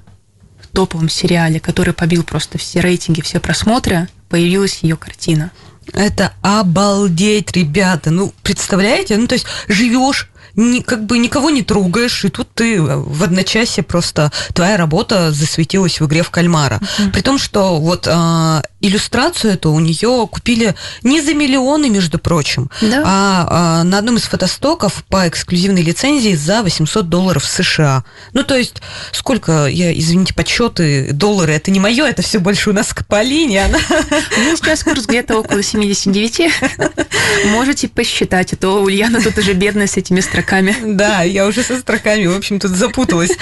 в 0.60 0.68
топовом 0.68 1.08
сериале, 1.08 1.58
который 1.58 1.92
побил 1.92 2.22
просто 2.22 2.58
все 2.58 2.80
рейтинги, 2.80 3.20
все 3.20 3.40
просмотры, 3.40 4.08
появилась 4.28 4.78
ее 4.82 4.96
картина. 4.96 5.50
Это 5.92 6.32
обалдеть, 6.40 7.52
ребята. 7.52 8.10
Ну, 8.10 8.32
представляете? 8.42 9.16
Ну, 9.16 9.26
то 9.26 9.34
есть 9.34 9.46
живешь 9.68 10.30
ни, 10.56 10.80
как 10.80 11.04
бы 11.04 11.18
никого 11.18 11.50
не 11.50 11.62
трогаешь, 11.62 12.24
и 12.24 12.28
тут 12.28 12.48
ты 12.54 12.80
в 12.80 13.22
одночасье 13.22 13.82
просто 13.82 14.30
твоя 14.52 14.76
работа 14.76 15.32
засветилась 15.32 16.00
в 16.00 16.06
игре 16.06 16.22
в 16.22 16.30
кальмара. 16.30 16.80
Mm-hmm. 16.80 17.10
При 17.10 17.20
том, 17.22 17.38
что 17.38 17.78
вот 17.78 18.06
а, 18.08 18.62
иллюстрацию 18.80 19.54
эту 19.54 19.72
у 19.72 19.80
нее 19.80 20.28
купили 20.30 20.74
не 21.02 21.20
за 21.20 21.34
миллионы, 21.34 21.90
между 21.90 22.18
прочим, 22.18 22.70
да. 22.80 23.02
а, 23.04 23.48
а 23.50 23.84
на 23.84 23.98
одном 23.98 24.16
из 24.16 24.22
фотостоков 24.22 25.04
по 25.08 25.28
эксклюзивной 25.28 25.82
лицензии 25.82 26.34
за 26.34 26.62
800 26.62 27.08
долларов 27.08 27.44
США. 27.44 28.04
Ну, 28.32 28.44
то 28.44 28.56
есть, 28.56 28.76
сколько, 29.12 29.66
я, 29.66 29.96
извините, 29.96 30.34
подсчеты, 30.34 31.10
доллары, 31.12 31.54
это 31.54 31.70
не 31.70 31.80
мое, 31.80 32.06
это 32.06 32.22
все 32.22 32.38
больше 32.38 32.70
у 32.70 32.72
нас 32.72 32.92
к 32.92 33.06
Полине. 33.06 33.64
Она... 33.64 33.78
У 33.78 34.40
меня 34.40 34.56
сейчас 34.56 34.84
курс 34.84 35.06
где-то 35.06 35.38
около 35.38 35.62
79. 35.62 36.52
Можете 37.46 37.88
посчитать, 37.88 38.52
а 38.52 38.56
то 38.56 38.82
Ульяна 38.82 39.20
тут 39.20 39.36
уже 39.38 39.52
бедная 39.52 39.86
с 39.86 39.96
этими 39.96 40.20
строками 40.20 40.43
строками. 40.44 40.76
Да, 40.94 41.22
я 41.22 41.46
уже 41.46 41.62
со 41.62 41.78
строками, 41.78 42.26
в 42.26 42.36
общем, 42.36 42.60
тут 42.60 42.70
запуталась. 42.72 43.32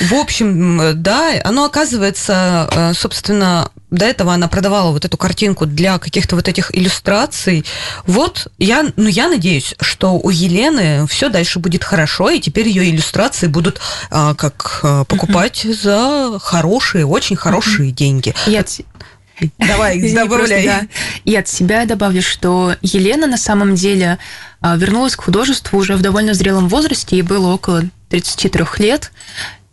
В 0.00 0.14
общем, 0.14 1.02
да, 1.02 1.32
оно 1.44 1.64
оказывается, 1.64 2.68
э, 2.70 2.92
собственно, 2.94 3.70
до 3.90 4.04
этого 4.04 4.34
она 4.34 4.48
продавала 4.48 4.92
вот 4.92 5.04
эту 5.04 5.16
картинку 5.16 5.66
для 5.66 5.98
каких-то 5.98 6.36
вот 6.36 6.48
этих 6.48 6.76
иллюстраций. 6.76 7.64
Вот 8.06 8.48
я, 8.58 8.86
ну 8.96 9.08
я 9.08 9.28
надеюсь, 9.28 9.74
что 9.80 10.12
у 10.14 10.30
Елены 10.30 11.06
все 11.08 11.28
дальше 11.28 11.58
будет 11.58 11.84
хорошо, 11.84 12.30
и 12.30 12.40
теперь 12.40 12.68
ее 12.68 12.90
иллюстрации 12.90 13.46
будут 13.46 13.80
а, 14.10 14.34
как 14.34 14.80
а, 14.82 15.04
покупать 15.04 15.64
uh-huh. 15.64 15.82
за 15.82 16.38
хорошие, 16.40 17.06
очень 17.06 17.36
хорошие 17.36 17.90
uh-huh. 17.90 17.94
деньги. 17.94 18.34
Я 18.46 18.64
Давай, 19.58 20.00
добавляй. 20.14 20.64
Просто, 20.64 20.64
да. 20.64 20.86
И 21.24 21.34
от 21.36 21.48
себя 21.48 21.84
добавлю, 21.84 22.22
что 22.22 22.74
Елена 22.82 23.26
на 23.26 23.38
самом 23.38 23.74
деле 23.74 24.18
а, 24.60 24.76
вернулась 24.76 25.16
к 25.16 25.22
художеству 25.22 25.78
уже 25.78 25.96
в 25.96 26.02
довольно 26.02 26.34
зрелом 26.34 26.68
возрасте, 26.68 27.16
ей 27.16 27.22
было 27.22 27.52
около 27.52 27.82
33 28.08 28.64
лет. 28.78 29.12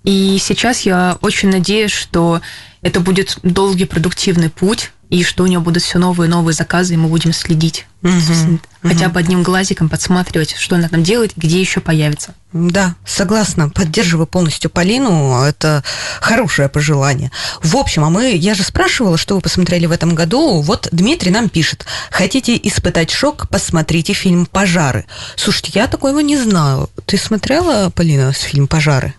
И 0.04 0.38
сейчас 0.42 0.82
я 0.82 1.18
очень 1.22 1.50
надеюсь, 1.50 1.92
что 1.92 2.42
это 2.82 3.00
будет 3.00 3.38
долгий 3.44 3.86
продуктивный 3.86 4.50
путь, 4.50 4.92
и 5.14 5.22
что 5.22 5.44
у 5.44 5.48
нее 5.48 5.60
будут 5.60 5.84
все 5.84 6.00
новые 6.00 6.28
и 6.28 6.32
новые 6.32 6.56
заказы, 6.56 6.96
и 6.96 6.98
мы 6.98 7.08
будем 7.08 7.34
следить. 7.34 7.86
Угу, 8.02 8.60
хотя 8.82 9.10
бы 9.10 9.20
одним 9.20 9.44
глазиком 9.44 9.88
подсматривать, 9.88 10.56
что 10.58 10.76
она 10.76 10.90
там 10.90 11.04
делает, 11.04 11.34
где 11.36 11.62
еще 11.62 11.82
появится. 11.82 12.34
Да, 12.52 12.96
согласна, 13.06 13.70
поддерживаю 13.70 14.26
полностью 14.26 14.72
Полину, 14.72 15.40
это 15.44 15.84
хорошее 16.20 16.68
пожелание. 16.68 17.32
В 17.62 17.78
общем, 17.78 18.04
а 18.04 18.10
мы, 18.10 18.32
я 18.32 18.56
же 18.56 18.64
спрашивала, 18.64 19.20
что 19.20 19.36
вы 19.36 19.42
посмотрели 19.42 19.86
в 19.86 19.92
этом 19.92 20.16
году, 20.16 20.62
вот 20.62 20.90
Дмитрий 20.92 21.30
нам 21.30 21.48
пишет, 21.48 21.86
хотите 22.10 22.60
испытать 22.64 23.12
шок, 23.12 23.48
посмотрите 23.50 24.14
фильм 24.14 24.48
«Пожары». 24.48 25.06
Слушайте, 25.36 25.74
я 25.76 25.86
такого 25.86 26.22
не 26.22 26.38
знаю. 26.38 26.90
Ты 27.06 27.20
смотрела, 27.20 27.92
Полина, 27.92 28.34
фильм 28.34 28.66
«Пожары»? 28.66 29.14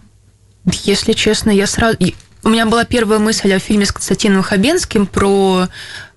Если 0.82 1.12
честно, 1.12 1.50
я 1.50 1.68
сразу... 1.68 1.98
У 2.44 2.50
меня 2.50 2.66
была 2.66 2.84
первая 2.84 3.18
мысль 3.18 3.54
о 3.54 3.58
фильме 3.58 3.86
с 3.86 3.92
Константином 3.92 4.42
Хабенским 4.42 5.06
про 5.06 5.66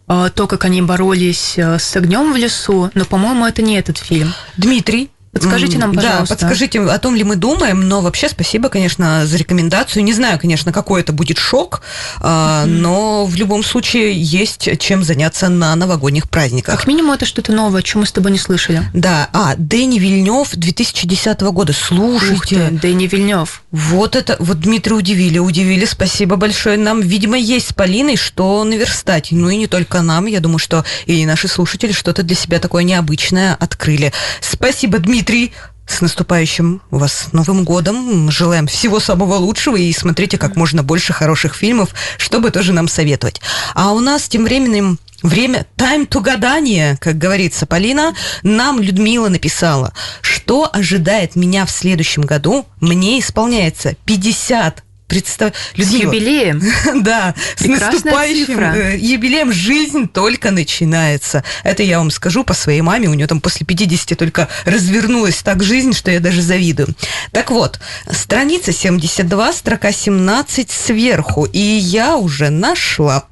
э, 0.10 0.30
то, 0.36 0.48
как 0.48 0.66
они 0.66 0.82
боролись 0.82 1.58
э, 1.58 1.80
с 1.80 1.96
огнем 1.96 2.34
в 2.34 2.36
лесу, 2.36 2.92
но, 2.96 3.06
по-моему, 3.06 3.46
это 3.46 3.62
не 3.62 3.80
этот 3.80 3.98
фильм. 3.98 4.34
Дмитрий, 4.58 5.10
Подскажите 5.40 5.78
нам, 5.78 5.94
пожалуйста. 5.94 6.36
Да, 6.36 6.36
подскажите, 6.36 6.82
о 6.82 6.98
том 7.00 7.16
ли 7.16 7.24
мы 7.24 7.36
думаем, 7.36 7.88
но 7.88 8.02
вообще 8.02 8.30
спасибо, 8.30 8.70
конечно, 8.70 9.26
за 9.26 9.38
рекомендацию. 9.38 10.04
Не 10.04 10.14
знаю, 10.14 10.40
конечно, 10.40 10.72
какой 10.74 11.02
это 11.02 11.14
будет 11.14 11.38
шок, 11.38 11.82
mm-hmm. 12.20 12.66
но 12.66 13.26
в 13.26 13.36
любом 13.36 13.64
случае 13.64 14.14
есть 14.22 14.70
чем 14.80 15.04
заняться 15.04 15.50
на 15.50 15.76
новогодних 15.76 16.30
праздниках. 16.30 16.76
Как 16.76 16.88
минимум 16.88 17.12
это 17.12 17.26
что-то 17.26 17.52
новое, 17.52 17.80
о 17.80 17.84
чем 17.84 18.02
мы 18.02 18.08
с 18.08 18.12
тобой 18.12 18.32
не 18.32 18.40
слышали. 18.40 18.84
Да, 18.94 19.30
а, 19.34 19.56
Дэнни 19.58 20.00
Вильнев 20.00 20.50
2010 20.52 21.42
года. 21.42 21.74
Слушайте. 21.74 22.34
Ух 22.34 22.48
ты, 22.48 22.70
Дэнни 22.72 23.08
Вильнев. 23.08 23.64
Вот 23.72 24.16
это, 24.16 24.36
вот 24.40 24.60
Дмитрий 24.60 24.94
удивили, 24.94 25.40
удивили. 25.40 25.86
Спасибо 25.86 26.36
большое. 26.36 26.78
Нам, 26.78 27.02
видимо, 27.02 27.38
есть 27.38 27.70
с 27.70 27.74
Полиной 27.74 28.16
что 28.16 28.64
наверстать. 28.64 29.32
Ну 29.32 29.50
и 29.50 29.58
не 29.58 29.68
только 29.68 30.02
нам, 30.02 30.26
я 30.26 30.40
думаю, 30.40 30.60
что 30.60 30.84
и 31.06 31.26
наши 31.26 31.48
слушатели 31.48 31.92
что-то 31.92 32.24
для 32.24 32.36
себя 32.36 32.60
такое 32.60 32.84
необычное 32.84 33.56
открыли. 33.56 34.14
Спасибо, 34.42 35.00
Дмитрий 35.00 35.27
Дмитрий, 35.28 35.52
с 35.86 36.00
наступающим 36.00 36.82
вас 36.90 37.34
Новым 37.34 37.66
годом. 37.66 38.32
Желаем 38.32 38.66
всего 38.66 39.02
самого 39.02 39.34
лучшего 39.34 39.76
и 39.76 39.92
смотрите 39.92 40.38
как 40.38 40.56
можно 40.56 40.84
больше 40.84 41.12
хороших 41.12 41.54
фильмов, 41.54 41.90
чтобы 42.18 42.50
тоже 42.50 42.72
нам 42.72 42.88
советовать. 42.88 43.42
А 43.74 43.92
у 43.92 44.00
нас 44.00 44.30
тем 44.30 44.46
временем 44.46 44.98
Время 45.24 45.66
time 45.78 46.08
to 46.08 46.22
гадания, 46.22 46.96
как 47.02 47.18
говорится, 47.18 47.66
Полина. 47.66 48.14
Нам 48.44 48.80
Людмила 48.80 49.30
написала, 49.30 49.92
что 50.22 50.70
ожидает 50.72 51.36
меня 51.36 51.66
в 51.66 51.72
следующем 51.72 52.22
году. 52.22 52.68
Мне 52.80 53.20
исполняется 53.20 53.96
50 54.06 54.84
представ... 55.08 55.54
С 55.76 55.90
юбилеем. 55.90 56.62
да, 57.04 57.34
с 57.56 57.66
наступающим 57.66 58.46
цифра. 58.46 58.74
Э, 58.76 58.98
юбилеем 58.98 59.52
жизнь 59.52 60.08
только 60.08 60.52
начинается. 60.52 61.44
Это 61.64 61.84
я 61.84 61.98
вам 61.98 62.12
скажу 62.12 62.44
по 62.44 62.54
своей 62.54 62.82
маме. 62.82 63.10
У 63.10 63.14
нее 63.14 63.28
там 63.28 63.42
после 63.42 63.66
50 63.66 64.18
только 64.18 64.48
развернулась 64.66 65.42
так 65.42 65.64
жизнь, 65.64 65.94
что 65.94 66.12
я 66.12 66.20
даже 66.20 66.42
завидую. 66.42 66.90
Так 67.32 67.52
вот, 67.52 67.80
страница 68.12 68.72
72, 68.72 69.54
строка 69.54 69.92
17 69.92 70.70
сверху. 70.70 71.46
И 71.46 71.60
я 71.60 72.18
уже 72.18 72.50
нашла. 72.50 73.26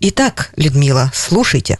Итак, 0.00 0.50
Людмила, 0.56 1.10
слушайте. 1.14 1.78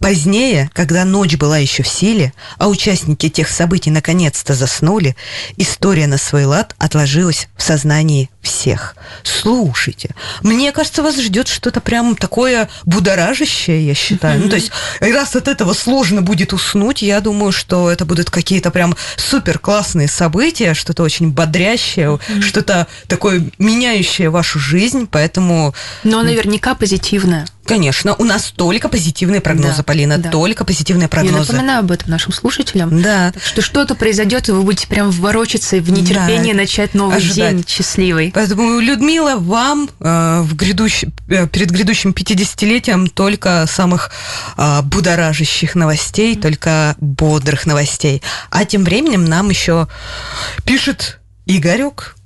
Позднее, 0.00 0.70
когда 0.74 1.04
ночь 1.04 1.36
была 1.36 1.58
еще 1.58 1.82
в 1.82 1.88
силе, 1.88 2.32
а 2.56 2.68
участники 2.68 3.28
тех 3.28 3.48
событий 3.48 3.90
наконец-то 3.90 4.54
заснули, 4.54 5.16
история 5.56 6.06
на 6.06 6.18
свой 6.18 6.44
лад 6.44 6.74
отложилась 6.78 7.48
в 7.56 7.62
сознании 7.62 8.30
всех. 8.40 8.96
Слушайте, 9.24 10.14
мне 10.42 10.70
кажется, 10.72 11.02
вас 11.02 11.20
ждет 11.20 11.48
что-то 11.48 11.80
прям 11.80 12.16
такое 12.16 12.68
будоражащее, 12.84 13.86
я 13.86 13.94
считаю. 13.94 14.40
Ну, 14.40 14.48
то 14.48 14.56
есть, 14.56 14.70
раз 15.00 15.34
от 15.34 15.48
этого 15.48 15.72
сложно 15.74 16.22
будет 16.22 16.52
уснуть, 16.52 17.02
я 17.02 17.20
думаю, 17.20 17.50
что 17.52 17.90
это 17.90 18.04
будут 18.04 18.30
какие-то 18.30 18.70
прям 18.70 18.96
супер 19.16 19.58
классные 19.58 20.08
события, 20.08 20.74
что-то 20.74 21.02
очень 21.02 21.30
бодрящее, 21.30 22.18
что-то 22.40 22.86
такое 23.08 23.50
меняющее 23.58 24.30
вашу 24.30 24.58
жизнь, 24.58 25.08
поэтому... 25.10 25.74
Но 26.04 26.22
наверняка 26.22 26.74
позитивное. 26.74 27.46
Конечно, 27.68 28.14
у 28.14 28.24
нас 28.24 28.52
только 28.56 28.88
позитивные 28.88 29.40
прогнозы, 29.40 29.78
да, 29.78 29.82
Полина, 29.82 30.18
да. 30.18 30.30
только 30.30 30.64
позитивные 30.64 31.08
прогнозы. 31.08 31.36
Я 31.36 31.40
напоминаю 31.40 31.80
об 31.80 31.90
этом 31.90 32.10
нашим 32.10 32.32
слушателям. 32.32 33.02
Да. 33.02 33.32
Так 33.32 33.42
что 33.42 33.62
что-то 33.62 33.94
произойдет, 33.94 34.48
и 34.48 34.52
вы 34.52 34.62
будете 34.62 34.86
прям 34.86 35.10
ворочаться 35.10 35.76
и 35.76 35.80
в 35.80 35.90
нетерпении 35.90 36.52
да. 36.52 36.58
начать 36.58 36.94
новый 36.94 37.16
Ожидать. 37.16 37.56
день 37.56 37.64
счастливый. 37.68 38.32
Поэтому, 38.34 38.80
Людмила, 38.80 39.36
вам 39.36 39.90
э, 40.00 40.40
в 40.42 40.56
грядущ... 40.56 41.04
Э, 41.28 41.46
перед 41.46 41.70
грядущим 41.70 42.10
50-летием 42.10 43.08
только 43.08 43.66
самых 43.68 44.10
э, 44.56 44.82
будоражащих 44.82 45.74
новостей, 45.74 46.34
mm-hmm. 46.34 46.40
только 46.40 46.96
бодрых 46.98 47.66
новостей. 47.66 48.22
А 48.50 48.64
тем 48.64 48.84
временем 48.84 49.24
нам 49.24 49.50
еще 49.50 49.88
пишет 50.64 51.20
Игорек, 51.46 52.16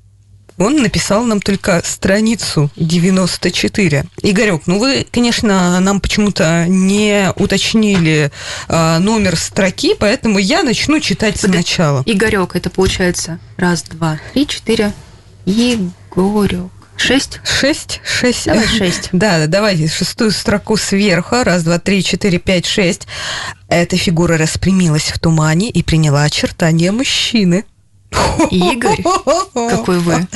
он 0.62 0.76
написал 0.82 1.24
нам 1.24 1.40
только 1.40 1.82
страницу 1.84 2.70
94. 2.76 4.04
Игорек, 4.22 4.62
ну 4.66 4.78
вы, 4.78 5.06
конечно, 5.10 5.80
нам 5.80 6.00
почему-то 6.00 6.66
не 6.68 7.32
уточнили 7.36 8.30
э, 8.68 8.98
номер 8.98 9.36
строки, 9.36 9.94
поэтому 9.98 10.38
я 10.38 10.62
начну 10.62 11.00
читать 11.00 11.40
Под... 11.40 11.50
сначала. 11.50 12.02
Игорек, 12.06 12.56
это 12.56 12.70
получается 12.70 13.38
раз, 13.56 13.82
два, 13.82 14.18
три, 14.32 14.46
четыре. 14.46 14.92
Егорек. 15.44 16.70
Шесть? 16.96 17.40
Шесть? 17.42 18.00
Шесть. 18.04 18.46
Давай 18.46 18.66
шесть. 18.66 19.08
Да, 19.12 19.46
давайте 19.48 19.88
шестую 19.88 20.30
строку 20.30 20.76
сверху. 20.76 21.42
Раз, 21.42 21.64
два, 21.64 21.78
три, 21.78 22.04
четыре, 22.04 22.38
пять, 22.38 22.66
шесть. 22.66 23.08
Эта 23.68 23.96
фигура 23.96 24.38
распрямилась 24.38 25.10
в 25.10 25.18
тумане 25.18 25.70
и 25.70 25.82
приняла 25.82 26.22
очертания 26.22 26.92
мужчины. 26.92 27.64
Игорь, 28.50 29.02
какой 29.54 29.98
вы. 30.00 30.26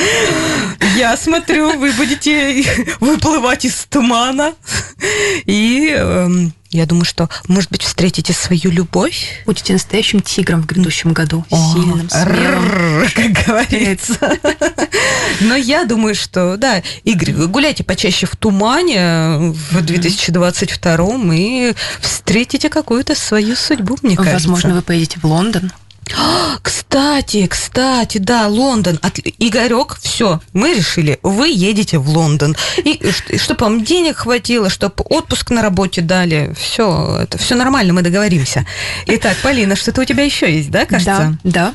Я 0.96 1.16
смотрю, 1.16 1.78
вы 1.78 1.92
будете 1.92 2.64
выплывать 3.00 3.64
из 3.64 3.86
тумана. 3.86 4.54
И 5.44 5.94
э, 5.96 6.28
я 6.70 6.86
думаю, 6.86 7.04
что, 7.04 7.28
может 7.48 7.70
быть, 7.70 7.82
встретите 7.82 8.32
свою 8.32 8.70
любовь. 8.70 9.42
Будете 9.46 9.72
настоящим 9.72 10.20
тигром 10.20 10.62
в 10.62 10.66
грядущем 10.66 11.12
году. 11.12 11.44
О, 11.50 11.72
Сильным, 11.72 12.08
смелым. 12.08 13.08
Как 13.14 13.46
говорится. 13.46 14.38
Но 15.40 15.54
я 15.56 15.84
думаю, 15.84 16.14
что, 16.14 16.56
да, 16.56 16.82
Игорь, 17.04 17.32
вы 17.32 17.46
гуляйте 17.48 17.84
почаще 17.84 18.26
в 18.26 18.36
тумане 18.36 19.54
в 19.70 19.80
2022 19.82 21.34
и 21.34 21.74
встретите 22.00 22.68
какую-то 22.68 23.14
свою 23.14 23.56
судьбу, 23.56 23.96
мне 24.02 24.16
кажется. 24.16 24.34
Возможно, 24.34 24.74
вы 24.74 24.82
поедете 24.82 25.18
в 25.20 25.26
Лондон. 25.26 25.72
Кстати, 26.62 27.46
кстати, 27.46 28.18
да, 28.18 28.48
Лондон. 28.48 28.98
От... 29.02 29.18
Игорек, 29.38 29.98
все, 30.00 30.40
мы 30.52 30.74
решили, 30.74 31.18
вы 31.22 31.48
едете 31.48 31.98
в 31.98 32.08
Лондон. 32.08 32.56
И 32.78 33.00
чтобы 33.38 33.64
вам 33.64 33.84
денег 33.84 34.18
хватило, 34.18 34.70
чтобы 34.70 35.02
отпуск 35.04 35.50
на 35.50 35.62
работе 35.62 36.00
дали. 36.00 36.54
Все, 36.58 37.18
это 37.22 37.38
все 37.38 37.54
нормально, 37.54 37.92
мы 37.92 38.02
договоримся. 38.02 38.66
Итак, 39.06 39.36
Полина, 39.42 39.76
что-то 39.76 40.02
у 40.02 40.04
тебя 40.04 40.24
еще 40.24 40.52
есть, 40.52 40.70
да, 40.70 40.86
кажется? 40.86 41.38
Да, 41.42 41.50
да. 41.50 41.74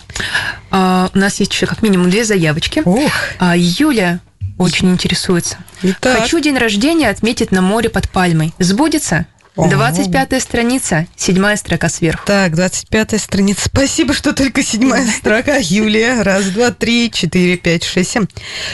А, 0.72 1.10
у 1.14 1.18
нас 1.18 1.40
есть 1.40 1.52
еще 1.52 1.66
как 1.66 1.82
минимум 1.82 2.10
две 2.10 2.24
заявочки. 2.24 2.82
Ух. 2.86 3.12
А, 3.40 3.56
Юля 3.58 4.22
очень 4.58 4.92
интересуется. 4.92 5.58
Итак. 5.82 6.20
Хочу 6.20 6.40
день 6.40 6.58
рождения 6.58 7.10
отметить 7.10 7.52
на 7.52 7.62
море 7.62 7.90
под 7.90 8.10
пальмой. 8.10 8.54
Сбудется? 8.60 9.26
25-я 9.56 10.40
страница, 10.40 11.08
седьмая 11.16 11.58
строка 11.58 11.90
сверху. 11.90 12.24
Так, 12.26 12.54
25-я 12.54 13.20
страница. 13.20 13.62
Спасибо, 13.66 14.14
что 14.14 14.34
только 14.34 14.64
седьмая 14.64 15.06
строка. 15.18 15.58
Юлия, 15.58 16.22
раз, 16.22 16.46
два, 16.46 16.72
три, 16.72 17.12
четыре, 17.12 17.58
пять, 17.58 17.84
шесть, 17.84 18.12
семь. 18.12 18.28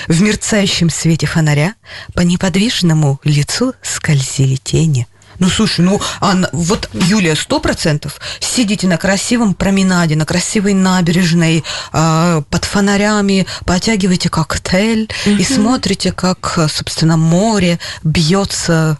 В 0.08 0.22
мерцающем 0.22 0.90
свете 0.90 1.26
фонаря 1.26 1.76
по 2.14 2.22
неподвижному 2.22 3.20
лицу 3.24 3.74
скользили 3.82 4.56
тени. 4.56 5.08
Ну, 5.40 5.50
слушай, 5.50 5.82
ну, 5.82 6.02
Анна, 6.20 6.50
вот, 6.52 6.90
Юлия, 6.94 7.36
сто 7.36 7.60
процентов 7.60 8.20
сидите 8.40 8.88
на 8.88 8.98
красивом 8.98 9.54
променаде, 9.54 10.16
на 10.16 10.26
красивой 10.26 10.74
набережной, 10.74 11.64
э, 11.94 12.42
под 12.50 12.66
фонарями, 12.66 13.46
потягиваете 13.66 14.30
коктейль 14.30 15.06
mm-hmm. 15.26 15.38
и 15.38 15.44
смотрите, 15.44 16.12
как, 16.12 16.60
собственно, 16.70 17.18
море 17.18 17.80
бьется 18.04 18.98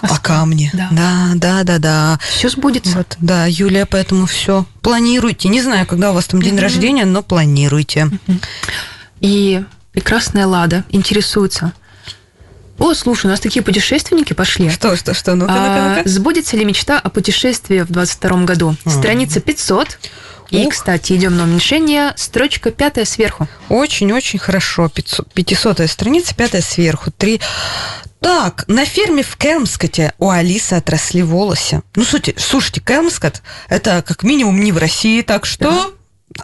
о 0.00 0.18
камне. 0.18 0.70
Да. 0.72 0.88
да, 0.90 1.30
да, 1.34 1.62
да, 1.64 1.78
да. 1.78 2.18
Все 2.22 2.48
сбудется. 2.48 2.98
Вот, 2.98 3.16
да, 3.20 3.46
Юлия, 3.46 3.86
поэтому 3.86 4.26
все. 4.26 4.64
Планируйте. 4.82 5.48
Не 5.48 5.62
знаю, 5.62 5.86
когда 5.86 6.10
у 6.10 6.14
вас 6.14 6.26
там 6.26 6.40
день 6.40 6.58
рождения, 6.58 7.04
но 7.04 7.22
планируйте. 7.22 8.08
И 9.20 9.62
прекрасная 9.92 10.46
Лада 10.46 10.84
интересуется. 10.90 11.72
О, 12.78 12.94
слушай, 12.94 13.26
у 13.26 13.28
нас 13.28 13.40
такие 13.40 13.62
путешественники 13.62 14.32
пошли. 14.32 14.70
Что, 14.70 14.96
что, 14.96 15.12
что? 15.12 15.34
Ну-ка, 15.34 15.52
ну-ка, 15.52 15.94
ну-ка. 15.96 16.08
Сбудется 16.08 16.56
ли 16.56 16.64
мечта 16.64 16.98
о 16.98 17.10
путешествии 17.10 17.80
в 17.80 17.90
22 17.90 18.44
году? 18.44 18.74
Страница 18.86 19.40
500. 19.40 19.98
И, 20.50 20.66
Ух. 20.66 20.72
кстати, 20.72 21.12
идем 21.12 21.36
на 21.36 21.44
уменьшение. 21.44 22.14
Строчка 22.16 22.70
пятая 22.70 23.04
сверху. 23.04 23.48
Очень-очень 23.68 24.38
хорошо. 24.38 24.88
500 24.88 25.88
страница, 25.90 26.34
пятая 26.34 26.62
сверху. 26.62 27.10
Три. 27.10 27.40
Так, 28.20 28.64
на 28.68 28.84
ферме 28.84 29.22
в 29.22 29.36
Келмскоте 29.36 30.12
у 30.18 30.28
Алисы 30.28 30.74
отросли 30.74 31.22
волосы. 31.22 31.82
Ну, 31.96 32.04
сути, 32.04 32.34
слушайте, 32.38 32.80
Келмскот– 32.80 33.42
это 33.68 34.02
как 34.06 34.22
минимум 34.22 34.60
не 34.60 34.72
в 34.72 34.78
России, 34.78 35.22
так 35.22 35.46
что... 35.46 35.94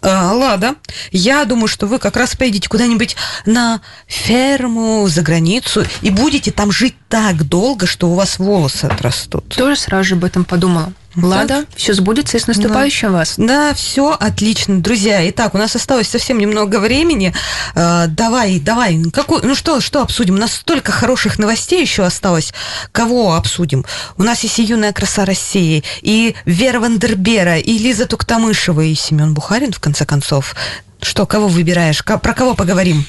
А, 0.03 0.33
Лада, 0.33 0.75
я 1.12 1.45
думаю, 1.45 1.69
что 1.69 1.87
вы 1.87 2.01
как 2.01 2.17
раз 2.17 2.35
поедете 2.35 2.69
куда-нибудь 2.69 3.17
на 3.45 3.81
ферму, 4.09 5.07
за 5.07 5.23
границу, 5.23 5.85
и 6.03 6.11
будете 6.11 6.51
там 6.51 6.73
жить 6.73 6.97
так 7.09 7.45
долго, 7.45 7.87
что 7.87 8.11
у 8.11 8.15
вас 8.15 8.39
волосы 8.39 8.87
отрастут. 8.87 9.55
Тоже 9.55 9.77
сразу 9.77 10.09
же 10.09 10.15
об 10.17 10.25
этом 10.25 10.45
подумала. 10.45 10.93
Лада, 11.16 11.64
все 11.74 11.94
сбудется 11.94 12.37
и 12.37 12.40
с 12.40 12.46
наступающим 12.46 13.09
да. 13.09 13.18
вас. 13.18 13.35
Да, 13.37 13.74
все 13.74 14.16
отлично, 14.18 14.81
друзья. 14.81 15.29
Итак, 15.31 15.55
у 15.55 15.59
нас 15.59 15.74
осталось 15.74 16.09
совсем 16.09 16.38
немного 16.38 16.79
времени. 16.79 17.35
Э, 17.74 18.07
давай, 18.09 18.61
давай, 18.61 19.02
какой, 19.12 19.42
ну 19.42 19.55
что, 19.55 19.81
что 19.81 20.02
обсудим? 20.02 20.35
У 20.35 20.38
нас 20.38 20.52
столько 20.55 20.92
хороших 20.92 21.38
новостей 21.38 21.81
еще 21.81 22.05
осталось. 22.05 22.52
Кого 22.92 23.35
обсудим? 23.35 23.85
У 24.18 24.22
нас 24.22 24.42
есть 24.42 24.59
и 24.59 24.64
юная 24.64 24.92
краса 24.92 25.24
России, 25.24 25.85
и 26.02 26.35
Вера 26.44 26.81
Вандербера, 26.81 27.59
и 27.59 27.79
Лиза 27.79 28.07
Туктамышева, 28.07 28.83
и 28.83 28.94
Семен 28.94 29.35
Бухарин, 29.35 29.72
в 29.72 29.81
конце 29.81 30.05
концов. 30.05 30.55
Что, 31.00 31.26
кого 31.26 31.48
выбираешь? 31.48 32.05
Про 32.05 32.35
кого 32.35 32.55
поговорим? 32.55 33.05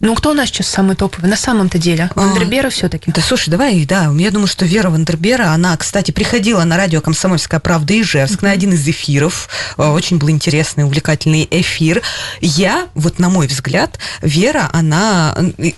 Ну, 0.00 0.14
кто 0.14 0.30
у 0.30 0.34
нас 0.34 0.48
сейчас 0.48 0.68
самый 0.68 0.94
топовый? 0.94 1.30
На 1.30 1.36
самом-то 1.36 1.78
деле. 1.78 2.10
А. 2.14 2.20
Вандербера 2.20 2.68
все-таки. 2.68 3.10
Да, 3.10 3.22
слушай, 3.22 3.48
давай, 3.48 3.84
да. 3.86 4.12
Я 4.18 4.30
думаю, 4.30 4.46
что 4.46 4.66
Вера 4.66 4.90
Вандербера, 4.90 5.48
она, 5.52 5.76
кстати, 5.76 6.10
приходила 6.10 6.62
на 6.64 6.76
радио 6.76 7.00
«Комсомольская 7.00 7.60
правда» 7.60 7.98
Ижевск 7.98 8.42
на 8.42 8.50
один 8.50 8.74
из 8.74 8.86
эфиров. 8.86 9.48
Э, 9.78 9.88
очень 9.88 10.18
был 10.18 10.28
интересный, 10.28 10.84
увлекательный 10.84 11.48
эфир. 11.50 12.02
Я, 12.40 12.88
вот 12.94 13.18
на 13.18 13.30
мой 13.30 13.46
взгляд, 13.46 13.98
Вера, 14.20 14.68
она, 14.72 15.34
э, 15.56 15.72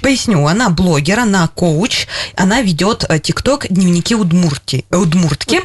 поясню, 0.00 0.46
она 0.46 0.70
блогер, 0.70 1.18
она 1.18 1.48
коуч, 1.48 2.06
она 2.36 2.62
ведет 2.62 3.04
э, 3.08 3.18
ТикТок 3.18 3.66
«Дневники 3.68 4.14
Удмурти, 4.14 4.84
Удмуртки». 4.90 5.62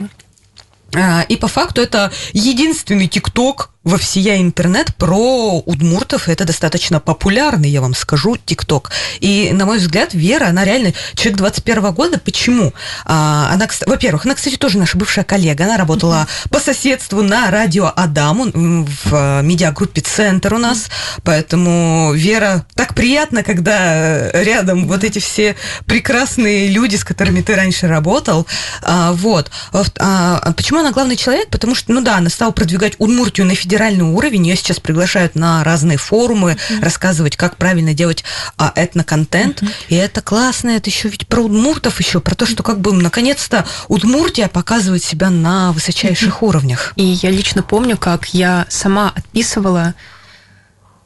И 1.27 1.35
по 1.35 1.47
факту 1.47 1.81
это 1.81 2.11
единственный 2.33 3.07
ТикТок, 3.07 3.69
во 3.83 3.97
всея 3.97 4.41
интернет 4.41 4.93
про 4.95 5.59
удмуртов. 5.65 6.27
Это 6.27 6.43
достаточно 6.43 6.99
популярный, 6.99 7.69
я 7.69 7.79
вам 7.79 7.95
скажу, 7.95 8.35
ТикТок. 8.37 8.91
И, 9.21 9.51
на 9.53 9.65
мой 9.65 9.77
взгляд, 9.77 10.13
Вера, 10.13 10.47
она 10.47 10.65
реально 10.65 10.93
человек 11.15 11.37
21 11.37 11.91
года. 11.93 12.19
Почему? 12.19 12.73
А, 13.05 13.49
она, 13.53 13.67
во-первых, 13.85 14.25
она, 14.25 14.35
кстати, 14.35 14.57
тоже 14.57 14.77
наша 14.77 14.97
бывшая 14.97 15.23
коллега. 15.23 15.63
Она 15.63 15.77
работала 15.77 16.27
по 16.49 16.59
соседству 16.59 17.21
на 17.21 17.49
радио 17.51 17.91
Адаму 17.95 18.51
в 18.53 19.41
медиагруппе 19.43 20.01
«Центр» 20.01 20.53
у 20.53 20.57
нас. 20.57 20.89
Поэтому, 21.23 22.11
Вера, 22.13 22.65
так 22.75 22.93
приятно, 22.95 23.43
когда 23.43 24.29
рядом 24.31 24.87
вот 24.87 25.05
эти 25.05 25.19
все 25.19 25.55
прекрасные 25.85 26.67
люди, 26.67 26.97
с 26.97 27.05
которыми 27.05 27.41
ты 27.41 27.55
раньше 27.55 27.87
работал. 27.87 28.45
А, 28.81 29.13
вот. 29.13 29.51
А, 29.99 30.51
почему 30.51 30.79
она 30.79 30.91
главный 30.91 31.15
человек? 31.15 31.47
Потому 31.49 31.75
что, 31.75 31.93
ну 31.93 32.01
да, 32.01 32.17
она 32.17 32.29
стала 32.29 32.51
продвигать 32.51 32.95
Удмуртию 32.97 33.47
на 33.47 33.55
федеральный 33.69 34.05
уровень. 34.05 34.47
Ее 34.47 34.55
сейчас 34.55 34.79
приглашают 34.79 35.35
на 35.35 35.63
разные 35.63 35.99
форумы, 35.99 36.53
mm-hmm. 36.53 36.83
рассказывать, 36.83 37.37
как 37.37 37.55
правильно 37.55 37.93
делать 37.93 38.23
а, 38.57 38.73
этноконтент. 38.75 39.61
Mm-hmm. 39.61 39.73
И 39.89 39.95
это 39.95 40.21
классно. 40.23 40.71
Это 40.71 40.89
еще 40.89 41.07
ведь 41.07 41.27
про 41.27 41.41
удмуртов 41.41 41.99
еще, 41.99 42.19
про 42.19 42.33
то, 42.33 42.47
что 42.47 42.63
как 42.63 42.79
бы 42.79 42.91
наконец-то 42.93 43.65
Удмуртия 43.87 44.47
показывает 44.47 45.03
себя 45.03 45.29
на 45.29 45.71
высочайших 45.71 46.41
mm-hmm. 46.41 46.47
уровнях. 46.47 46.93
И 46.95 47.03
я 47.03 47.29
лично 47.29 47.61
помню, 47.61 47.95
как 47.95 48.33
я 48.33 48.65
сама 48.69 49.13
отписывала 49.15 49.93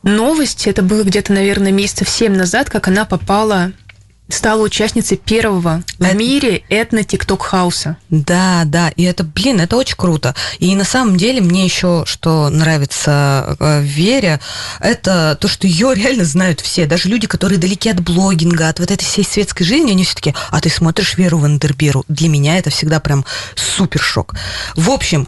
новости. 0.03 0.69
Это 0.69 0.83
было 0.83 1.03
где-то, 1.03 1.33
наверное, 1.33 1.73
месяцев 1.73 2.07
семь 2.07 2.35
назад, 2.35 2.69
как 2.69 2.87
она 2.87 3.03
попала 3.03 3.73
стала 4.33 4.61
участницей 4.61 5.17
первого 5.17 5.83
в 5.99 6.03
это... 6.03 6.15
мире 6.15 6.63
этно-тикток-хауса. 6.69 7.97
Да, 8.09 8.63
да, 8.65 8.89
и 8.89 9.03
это, 9.03 9.23
блин, 9.23 9.59
это 9.59 9.77
очень 9.77 9.95
круто. 9.95 10.35
И 10.59 10.75
на 10.75 10.83
самом 10.83 11.17
деле 11.17 11.41
мне 11.41 11.65
еще, 11.65 12.03
что 12.05 12.49
нравится 12.49 13.55
э, 13.59 13.81
в 13.81 13.83
Вере, 13.83 14.39
это 14.79 15.37
то, 15.39 15.47
что 15.47 15.67
ее 15.67 15.93
реально 15.95 16.25
знают 16.25 16.61
все, 16.61 16.85
даже 16.85 17.09
люди, 17.09 17.27
которые 17.27 17.59
далеки 17.59 17.89
от 17.89 18.01
блогинга, 18.01 18.69
от 18.69 18.79
вот 18.79 18.91
этой 18.91 19.03
всей 19.03 19.23
светской 19.23 19.63
жизни, 19.63 19.91
они 19.91 20.03
все 20.03 20.15
таки 20.15 20.35
а 20.49 20.61
ты 20.61 20.69
смотришь 20.69 21.17
Веру 21.17 21.37
Вандерберу. 21.39 22.03
Для 22.07 22.29
меня 22.29 22.57
это 22.57 22.69
всегда 22.69 22.99
прям 22.99 23.25
супер 23.55 24.01
шок. 24.01 24.35
В 24.75 24.89
общем, 24.89 25.27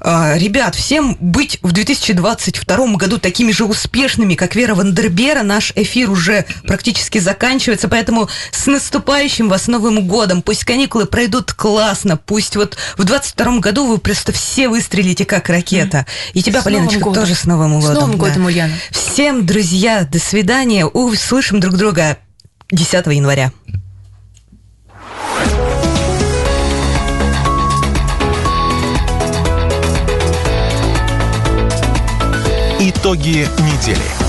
э, 0.00 0.38
ребят, 0.38 0.74
всем 0.74 1.16
быть 1.20 1.58
в 1.62 1.72
2022 1.72 2.96
году 2.96 3.18
такими 3.18 3.52
же 3.52 3.64
успешными, 3.64 4.34
как 4.34 4.54
Вера 4.54 4.74
Вандербера, 4.74 5.42
наш 5.42 5.72
эфир 5.74 6.10
уже 6.10 6.44
практически 6.66 7.18
заканчивается, 7.18 7.88
поэтому 7.88 8.28
с 8.50 8.66
наступающим 8.66 9.48
вас 9.48 9.66
Новым 9.66 10.06
годом. 10.06 10.42
Пусть 10.42 10.64
каникулы 10.64 11.06
пройдут 11.06 11.52
классно. 11.52 12.16
Пусть 12.16 12.56
вот 12.56 12.76
в 12.96 13.04
22 13.04 13.58
году 13.58 13.86
вы 13.86 13.98
просто 13.98 14.32
все 14.32 14.68
выстрелите 14.68 15.24
как 15.24 15.48
ракета. 15.48 16.06
И 16.32 16.42
тебя, 16.42 16.60
с 16.60 16.64
Полиночка, 16.64 17.10
тоже 17.10 17.34
с 17.34 17.44
Новым 17.44 17.80
годом. 17.80 17.96
С 17.96 18.00
Новым 18.00 18.16
годом, 18.16 18.42
да. 18.42 18.46
Ульяна. 18.46 18.74
Всем, 18.90 19.46
друзья, 19.46 20.04
до 20.04 20.18
свидания. 20.18 20.86
Услышим 20.86 21.60
друг 21.60 21.76
друга 21.76 22.18
10 22.70 23.06
января. 23.06 23.52
Итоги 32.80 33.48
недели. 33.60 34.23